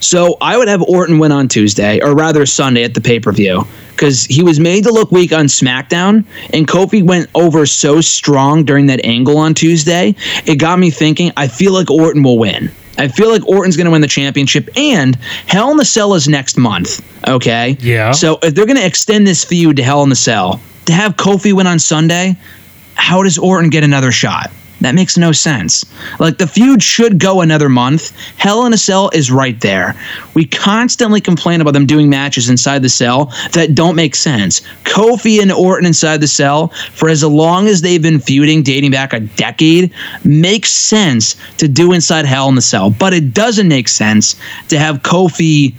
[0.00, 3.32] So I would have Orton win on Tuesday, or rather Sunday at the pay per
[3.32, 8.00] view, because he was made to look weak on SmackDown, and Kofi went over so
[8.02, 10.14] strong during that angle on Tuesday.
[10.44, 12.70] It got me thinking, I feel like Orton will win.
[12.98, 16.28] I feel like Orton's going to win the championship, and Hell in the Cell is
[16.28, 17.02] next month.
[17.26, 17.76] Okay.
[17.80, 18.10] Yeah.
[18.10, 21.16] So if they're going to extend this feud to Hell in the Cell, to have
[21.16, 22.36] Kofi win on Sunday,
[22.94, 24.50] how does Orton get another shot?
[24.80, 25.84] That makes no sense.
[26.20, 28.16] Like the feud should go another month.
[28.36, 29.96] Hell in a Cell is right there.
[30.34, 34.60] We constantly complain about them doing matches inside the cell that don't make sense.
[34.84, 39.12] Kofi and Orton inside the cell for as long as they've been feuding, dating back
[39.12, 39.92] a decade,
[40.24, 42.90] makes sense to do inside Hell in the Cell.
[42.90, 44.36] But it doesn't make sense
[44.68, 45.74] to have Kofi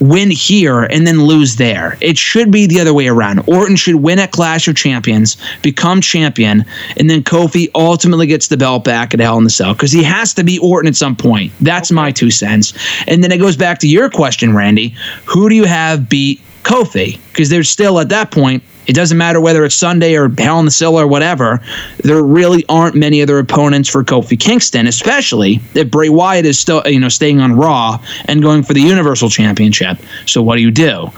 [0.00, 1.96] win here and then lose there.
[2.00, 3.40] It should be the other way around.
[3.46, 6.64] Orton should win at Clash of Champions, become champion,
[6.96, 10.02] and then Kofi ultimately gets the belt back at Hell in the Cell because he
[10.02, 11.52] has to be Orton at some point.
[11.60, 12.74] That's my two cents.
[13.06, 14.94] And then it goes back to your question, Randy.
[15.26, 17.20] Who do you have beat Kofi?
[17.28, 18.62] Because there's still at that point.
[18.86, 21.60] It doesn't matter whether it's Sunday or Hell in the Cell or whatever.
[21.98, 26.82] There really aren't many other opponents for Kofi Kingston, especially if Bray Wyatt is still,
[26.86, 29.98] you know, staying on Raw and going for the Universal Championship.
[30.26, 31.10] So what do you do?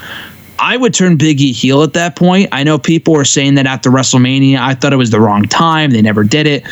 [0.58, 2.48] I would turn Big E heel at that point.
[2.52, 4.58] I know people were saying that after WrestleMania.
[4.58, 5.90] I thought it was the wrong time.
[5.90, 6.64] They never did it.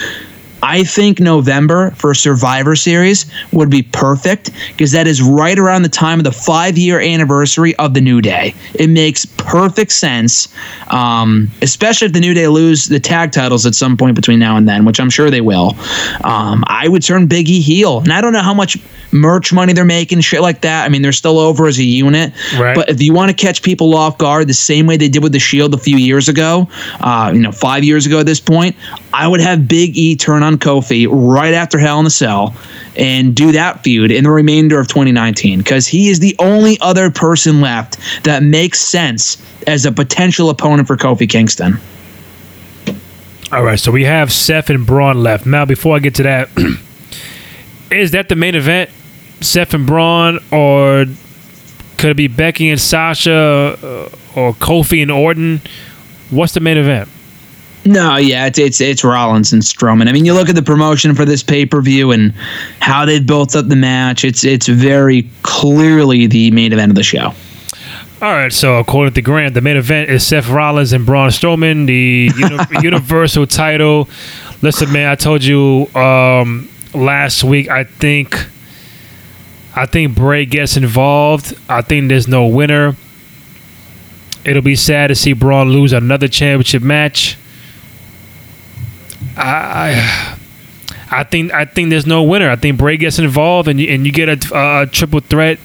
[0.64, 5.90] I think November for Survivor Series would be perfect because that is right around the
[5.90, 8.54] time of the five year anniversary of the New Day.
[8.74, 10.48] It makes perfect sense,
[10.88, 14.56] um, especially if the New Day lose the tag titles at some point between now
[14.56, 15.76] and then, which I'm sure they will.
[16.24, 17.98] Um, I would turn Big E heel.
[17.98, 18.78] And I don't know how much
[19.12, 20.86] merch money they're making, shit like that.
[20.86, 22.32] I mean, they're still over as a unit.
[22.58, 22.74] Right.
[22.74, 25.32] But if you want to catch people off guard the same way they did with
[25.32, 26.68] the Shield a few years ago,
[27.00, 28.76] uh, you know, five years ago at this point,
[29.14, 32.52] I would have Big E turn on Kofi right after Hell in the Cell
[32.96, 37.12] and do that feud in the remainder of 2019 because he is the only other
[37.12, 41.78] person left that makes sense as a potential opponent for Kofi Kingston.
[43.52, 45.46] All right, so we have Seth and Braun left.
[45.46, 46.48] Now, before I get to that,
[47.92, 48.90] is that the main event?
[49.40, 51.04] Seth and Braun, or
[51.98, 55.60] could it be Becky and Sasha, uh, or Kofi and Orton?
[56.30, 57.08] What's the main event?
[57.86, 60.08] No, yeah, it's it's it's Rollins and Strowman.
[60.08, 62.32] I mean, you look at the promotion for this pay per view and
[62.80, 64.24] how they've built up the match.
[64.24, 67.34] It's it's very clearly the main event of the show.
[68.22, 71.86] All right, so according to Graham, the main event is Seth Rollins and Braun Strowman,
[71.86, 74.08] the uni- Universal title.
[74.62, 77.68] Listen, man, I told you um, last week.
[77.68, 78.34] I think,
[79.76, 81.54] I think Bray gets involved.
[81.68, 82.96] I think there's no winner.
[84.46, 87.36] It'll be sad to see Braun lose another championship match.
[89.36, 90.36] I,
[91.10, 92.50] I think I think there's no winner.
[92.50, 95.58] I think Bray gets involved, and you, and you get a, a triple threat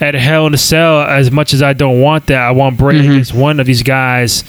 [0.00, 1.02] at Hell in a Cell.
[1.02, 4.44] As much as I don't want that, I want Bray against one of these guys.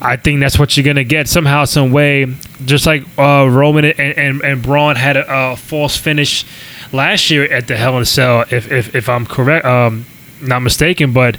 [0.00, 2.26] I think that's what you're gonna get somehow, some way.
[2.64, 6.44] Just like uh, Roman and, and and Braun had a, a false finish
[6.92, 10.04] last year at the Hell in a Cell, if if, if I'm correct, um,
[10.42, 11.12] not mistaken.
[11.12, 11.36] But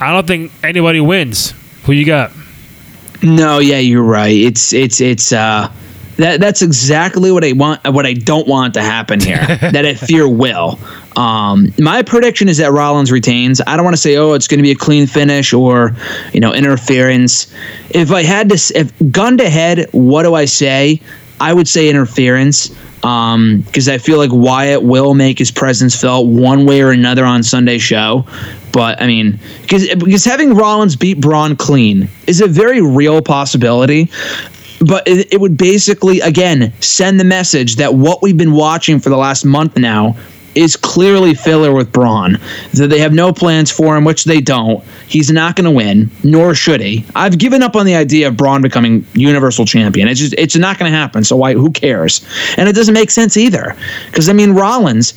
[0.00, 1.52] I don't think anybody wins.
[1.84, 2.32] Who you got?
[3.22, 4.34] No, yeah, you're right.
[4.34, 5.70] It's it's it's uh
[6.16, 9.38] that that's exactly what I want what I don't want to happen here.
[9.46, 10.78] that I fear will.
[11.16, 13.60] Um, my prediction is that Rollins retains.
[13.66, 15.94] I don't want to say, oh, it's going to be a clean finish or,
[16.32, 17.52] you know, interference.
[17.90, 21.00] If I had to, if gun to head, what do I say?
[21.40, 22.70] I would say interference
[23.02, 27.24] Um, because I feel like Wyatt will make his presence felt one way or another
[27.24, 28.26] on Sunday show.
[28.72, 34.10] But I mean, because because having Rollins beat Braun clean is a very real possibility.
[34.80, 39.08] But it, it would basically again send the message that what we've been watching for
[39.08, 40.16] the last month now
[40.60, 42.38] is clearly filler with Braun.
[42.74, 44.84] That they have no plans for him, which they don't.
[45.06, 47.04] He's not going to win, nor should he.
[47.14, 50.08] I've given up on the idea of Braun becoming Universal Champion.
[50.08, 51.24] It's just it's not going to happen.
[51.24, 51.54] So why?
[51.54, 52.24] Who cares?
[52.56, 53.76] And it doesn't make sense either.
[54.06, 55.14] Because I mean, Rollins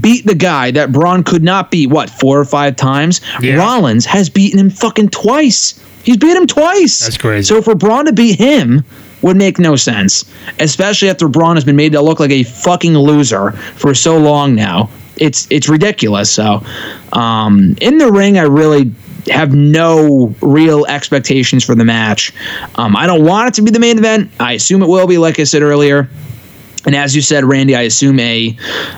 [0.00, 1.90] beat the guy that Braun could not beat.
[1.90, 3.20] What four or five times?
[3.40, 3.56] Yeah.
[3.56, 5.78] Rollins has beaten him fucking twice.
[6.04, 7.00] He's beat him twice.
[7.00, 7.46] That's crazy.
[7.46, 8.84] So for Braun to beat him
[9.22, 10.24] would make no sense,
[10.58, 14.54] especially after Braun has been made to look like a fucking loser for so long
[14.54, 14.90] now.
[15.16, 16.30] It's it's ridiculous.
[16.30, 16.64] So,
[17.12, 18.92] um, in the ring, I really
[19.26, 22.32] have no real expectations for the match.
[22.74, 24.30] Um, I don't want it to be the main event.
[24.40, 26.08] I assume it will be, like I said earlier.
[26.84, 28.56] And as you said, Randy, I assume a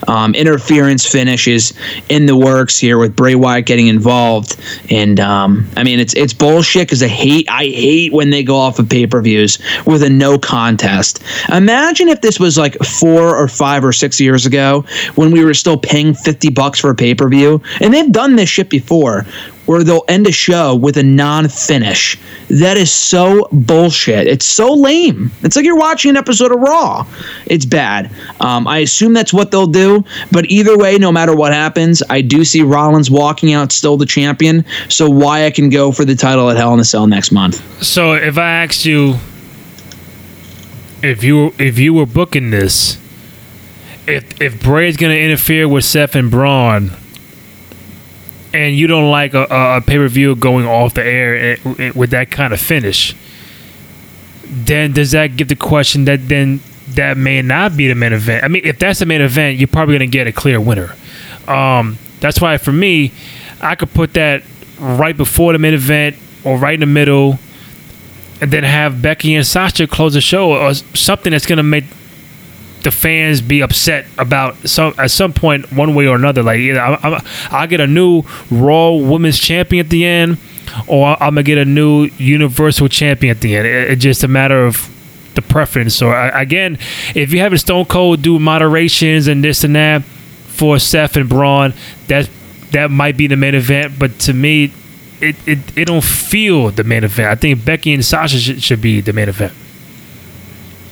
[0.09, 1.75] um, interference finish is
[2.09, 4.59] in the works here with Bray Wyatt getting involved.
[4.91, 8.57] And um, I mean, it's it's bullshit because I hate I hate when they go
[8.57, 11.23] off of pay per views with a no contest.
[11.51, 15.55] Imagine if this was like four or five or six years ago when we were
[15.55, 19.27] still paying fifty bucks for a pay per view, and they've done this shit before.
[19.67, 22.19] Where they'll end a show with a non-finish.
[22.49, 24.27] That is so bullshit.
[24.27, 25.31] It's so lame.
[25.43, 27.07] It's like you're watching an episode of Raw.
[27.47, 28.11] It's bad.
[28.41, 30.05] Um, I assume that's what they'll do.
[30.31, 34.07] But either way, no matter what happens, I do see Rollins walking out still the
[34.07, 34.65] champion.
[34.89, 37.83] So Wyatt can go for the title at Hell in a Cell next month.
[37.83, 39.17] So if I asked you
[41.05, 42.99] if you if you were booking this,
[44.07, 46.93] if if Bray's gonna interfere with Seth and Braun,
[48.55, 51.93] and you don't like a, a, pay per view going off the air eh, eh,
[51.95, 53.15] with that kind of finish,
[54.45, 58.45] then does that give the question that then that may not be the main event?
[58.45, 60.95] I mean, if that's the main event, you're probably gonna get a clear winner.
[61.49, 63.13] Um, that's why for me,
[63.61, 64.45] I could put that
[64.79, 67.41] right before the main event or right in the middle
[68.41, 71.85] and then have Becky and Sasha close the show or something that's gonna make
[72.85, 76.43] the fans be upset about some at some point one way or another.
[76.43, 80.39] Like either I, I, I'll get a new Raw Women's Champion at the end,
[80.87, 83.67] or I'm gonna get a new Universal Champion at the end.
[83.67, 84.89] It- it's just a matter of
[85.35, 85.97] the preference.
[85.97, 86.79] So I, again,
[87.15, 91.29] if you have a Stone Cold do moderations and this and that for Seth and
[91.29, 91.75] Braun,
[92.07, 92.31] that
[92.71, 93.99] that might be the main event.
[93.99, 94.73] But to me,
[95.21, 97.29] it, it, it don't feel the main event.
[97.31, 99.53] I think Becky and Sasha should, should be the main event.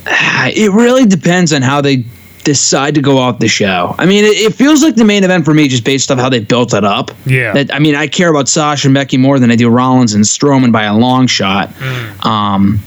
[0.44, 2.04] It really depends on how they
[2.44, 3.94] decide to go off the show.
[3.98, 6.28] I mean, it, it feels like the main event for me just based off how
[6.28, 7.10] they built it up.
[7.24, 7.52] Yeah.
[7.52, 10.24] That I mean, I care about Sasha and Becky more than I do Rollins and
[10.24, 11.68] Strowman by a long shot.
[11.70, 12.24] Mm.
[12.24, 12.80] Um,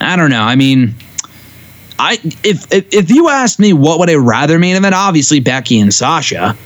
[0.00, 0.42] I don't know.
[0.42, 0.94] I mean,
[1.98, 5.80] I if, if if you asked me what would I rather main event, obviously Becky
[5.80, 6.56] and Sasha.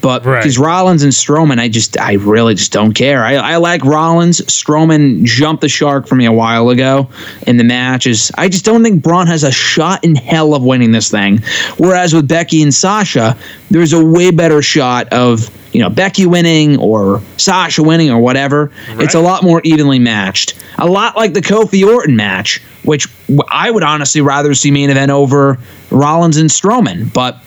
[0.00, 0.42] But Right.
[0.42, 3.24] because Rollins and Strowman, I just I really just don't care.
[3.24, 4.40] I, I like Rollins.
[4.42, 7.08] Strowman jumped the shark for me a while ago
[7.46, 8.30] in the matches.
[8.36, 11.38] I just don't think Braun has a shot in hell of winning this thing.
[11.78, 13.36] Whereas with Becky and Sasha,
[13.70, 18.70] there's a way better shot of you know Becky winning or Sasha winning or whatever.
[18.88, 20.54] It's a lot more evenly matched.
[20.78, 23.08] A lot like the Kofi Orton match, which
[23.50, 25.58] I would honestly rather see main event over
[25.90, 27.42] Rollins and Strowman, but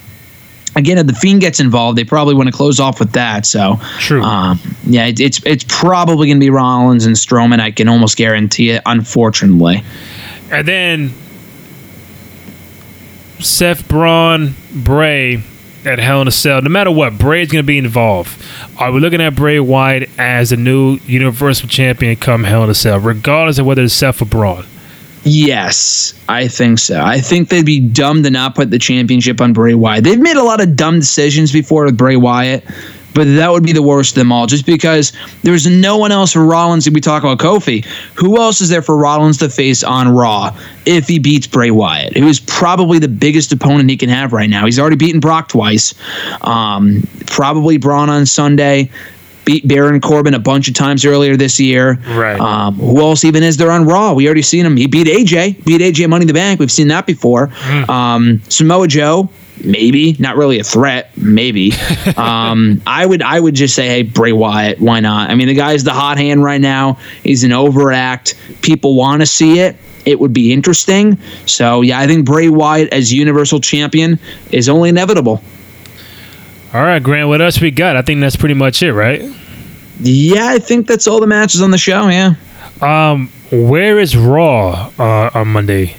[0.75, 3.45] again, if the Fiend gets involved, they probably want to close off with that.
[3.45, 4.21] So, True.
[4.21, 7.59] Um, yeah, it, it's it's probably going to be Rollins and Strowman.
[7.59, 8.81] I can almost guarantee it.
[8.85, 9.83] Unfortunately,
[10.51, 11.13] And then
[13.39, 15.43] Seth Braun, Bray
[15.83, 16.61] at Hell in a Cell.
[16.61, 18.39] No matter what, Bray's going to be involved.
[18.77, 22.75] Are we looking at Bray Wyatt as the new Universal Champion come Hell in a
[22.75, 24.65] Cell, regardless of whether it's Seth or Braun?
[25.23, 27.01] Yes, I think so.
[27.01, 30.03] I think they'd be dumb to not put the championship on Bray Wyatt.
[30.03, 32.63] They've made a lot of dumb decisions before with Bray Wyatt.
[33.13, 35.11] But that would be the worst of them all, just because
[35.43, 36.87] there's no one else for Rollins.
[36.87, 37.83] If we talk about Kofi,
[38.15, 42.15] who else is there for Rollins to face on Raw if he beats Bray Wyatt,
[42.15, 44.65] who is probably the biggest opponent he can have right now?
[44.65, 45.93] He's already beaten Brock twice,
[46.41, 48.89] um, probably Braun on Sunday.
[49.45, 51.99] Beat Baron Corbin a bunch of times earlier this year.
[52.07, 52.39] Right.
[52.39, 54.13] Um, who else even is there on Raw?
[54.13, 54.77] We already seen him.
[54.77, 55.65] He beat AJ.
[55.65, 56.59] Beat AJ Money in the Bank.
[56.59, 57.51] We've seen that before.
[57.89, 59.29] Um, Samoa Joe,
[59.63, 61.15] maybe not really a threat.
[61.17, 61.73] Maybe.
[62.17, 64.79] um, I would I would just say, hey, Bray Wyatt.
[64.79, 65.29] Why not?
[65.29, 66.99] I mean, the guy's the hot hand right now.
[67.23, 68.35] He's an overact.
[68.61, 69.75] People want to see it.
[70.05, 71.19] It would be interesting.
[71.45, 74.19] So yeah, I think Bray Wyatt as Universal Champion
[74.51, 75.41] is only inevitable.
[76.73, 77.27] All right, Graham.
[77.27, 77.97] What else we got?
[77.97, 79.21] I think that's pretty much it, right?
[79.99, 82.07] Yeah, I think that's all the matches on the show.
[82.07, 82.35] Yeah.
[82.81, 85.95] Um, where is Raw uh, on Monday?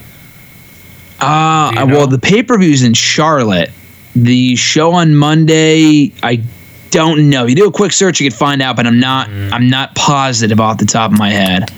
[1.20, 3.70] Uh, you well, the pay per view's in Charlotte.
[4.16, 6.43] The show on Monday, I
[6.91, 7.47] don't know.
[7.47, 9.29] You do a quick search, you could find out, but I'm not.
[9.29, 9.53] Mm.
[9.53, 11.70] I'm not positive off the top of my head.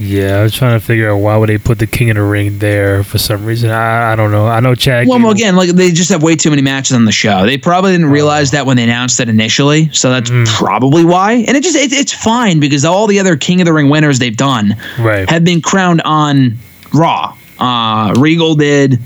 [0.00, 2.22] Yeah, I was trying to figure out why would they put the King of the
[2.22, 3.68] Ring there for some reason.
[3.70, 4.46] I, I don't know.
[4.46, 5.06] I know Chad.
[5.06, 7.44] Well, Gable- again, like they just have way too many matches on the show.
[7.44, 10.46] They probably didn't realize that when they announced it initially, so that's Mm.
[10.46, 11.44] probably why.
[11.46, 14.18] And it just it, it's fine because all the other King of the Ring winners
[14.18, 15.28] they've done Right.
[15.28, 16.56] have been crowned on
[16.94, 17.36] Raw.
[17.58, 18.98] Uh, Regal did.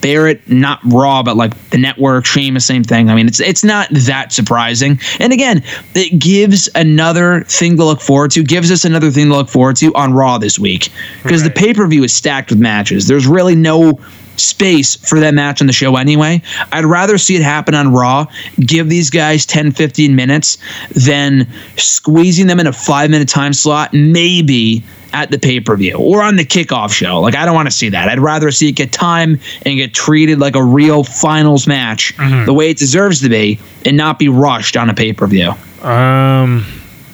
[0.00, 3.10] Barrett, not Raw, but like the network, Sheamus, same thing.
[3.10, 4.98] I mean, it's it's not that surprising.
[5.18, 5.62] And again,
[5.94, 8.42] it gives another thing to look forward to.
[8.42, 10.88] Gives us another thing to look forward to on Raw this week
[11.22, 13.06] because the pay per view is stacked with matches.
[13.06, 14.00] There's really no
[14.36, 16.42] space for that match on the show anyway.
[16.72, 18.26] I'd rather see it happen on Raw,
[18.58, 20.58] give these guys 10, 15 minutes
[20.90, 21.46] than
[21.76, 24.82] squeezing them in a five minute time slot, maybe
[25.12, 27.20] at the pay per view or on the kickoff show.
[27.20, 28.08] Like, I don't want to see that.
[28.08, 32.14] I'd rather see it get time and get treated like a real finals match
[32.46, 35.50] the way it deserves to be and not be rushed on a pay per view.
[35.82, 36.64] Um,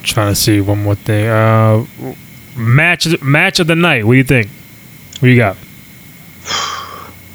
[0.02, 1.26] trying to see one more thing.
[1.28, 1.84] Uh,
[2.56, 4.04] match match of the night.
[4.04, 4.48] What do you think?
[5.20, 5.56] What you got?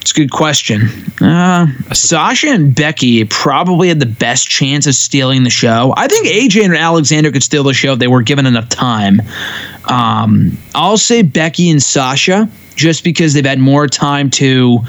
[0.01, 0.89] It's a good question.
[1.21, 5.93] Uh, Sasha and Becky probably had the best chance of stealing the show.
[5.95, 9.21] I think AJ and Alexander could steal the show if they were given enough time.
[9.85, 14.79] Um, I'll say Becky and Sasha just because they've had more time to,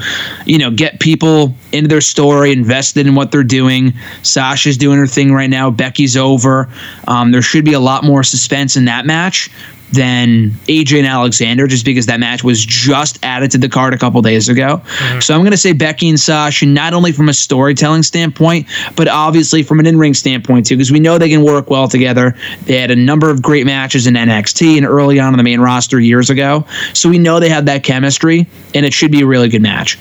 [0.45, 3.93] you know, get people into their story, invested in what they're doing.
[4.23, 5.69] Sasha's doing her thing right now.
[5.69, 6.69] Becky's over.
[7.07, 9.49] Um, there should be a lot more suspense in that match
[9.93, 13.97] than AJ and Alexander, just because that match was just added to the card a
[13.97, 14.81] couple days ago.
[15.19, 19.07] So I'm going to say Becky and Sasha, not only from a storytelling standpoint, but
[19.07, 22.35] obviously from an in ring standpoint too, because we know they can work well together.
[22.63, 25.61] They had a number of great matches in NXT and early on in the main
[25.61, 26.65] roster years ago.
[26.93, 29.99] So we know they have that chemistry, and it should be a really good match.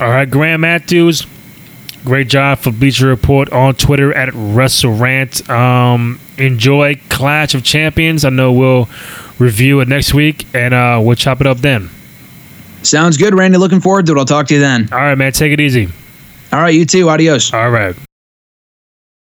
[0.00, 1.26] All right, Graham Matthews.
[2.04, 5.48] Great job for Bleacher Report on Twitter at WrestleRant.
[5.48, 8.24] Um, enjoy Clash of Champions.
[8.24, 8.88] I know we'll
[9.38, 11.90] review it next week and uh, we'll chop it up then.
[12.82, 13.56] Sounds good, Randy.
[13.58, 14.18] Looking forward to it.
[14.18, 14.88] I'll talk to you then.
[14.92, 15.32] All right, man.
[15.32, 15.88] Take it easy.
[16.52, 17.08] All right, you too.
[17.08, 17.52] Adios.
[17.52, 17.96] All right.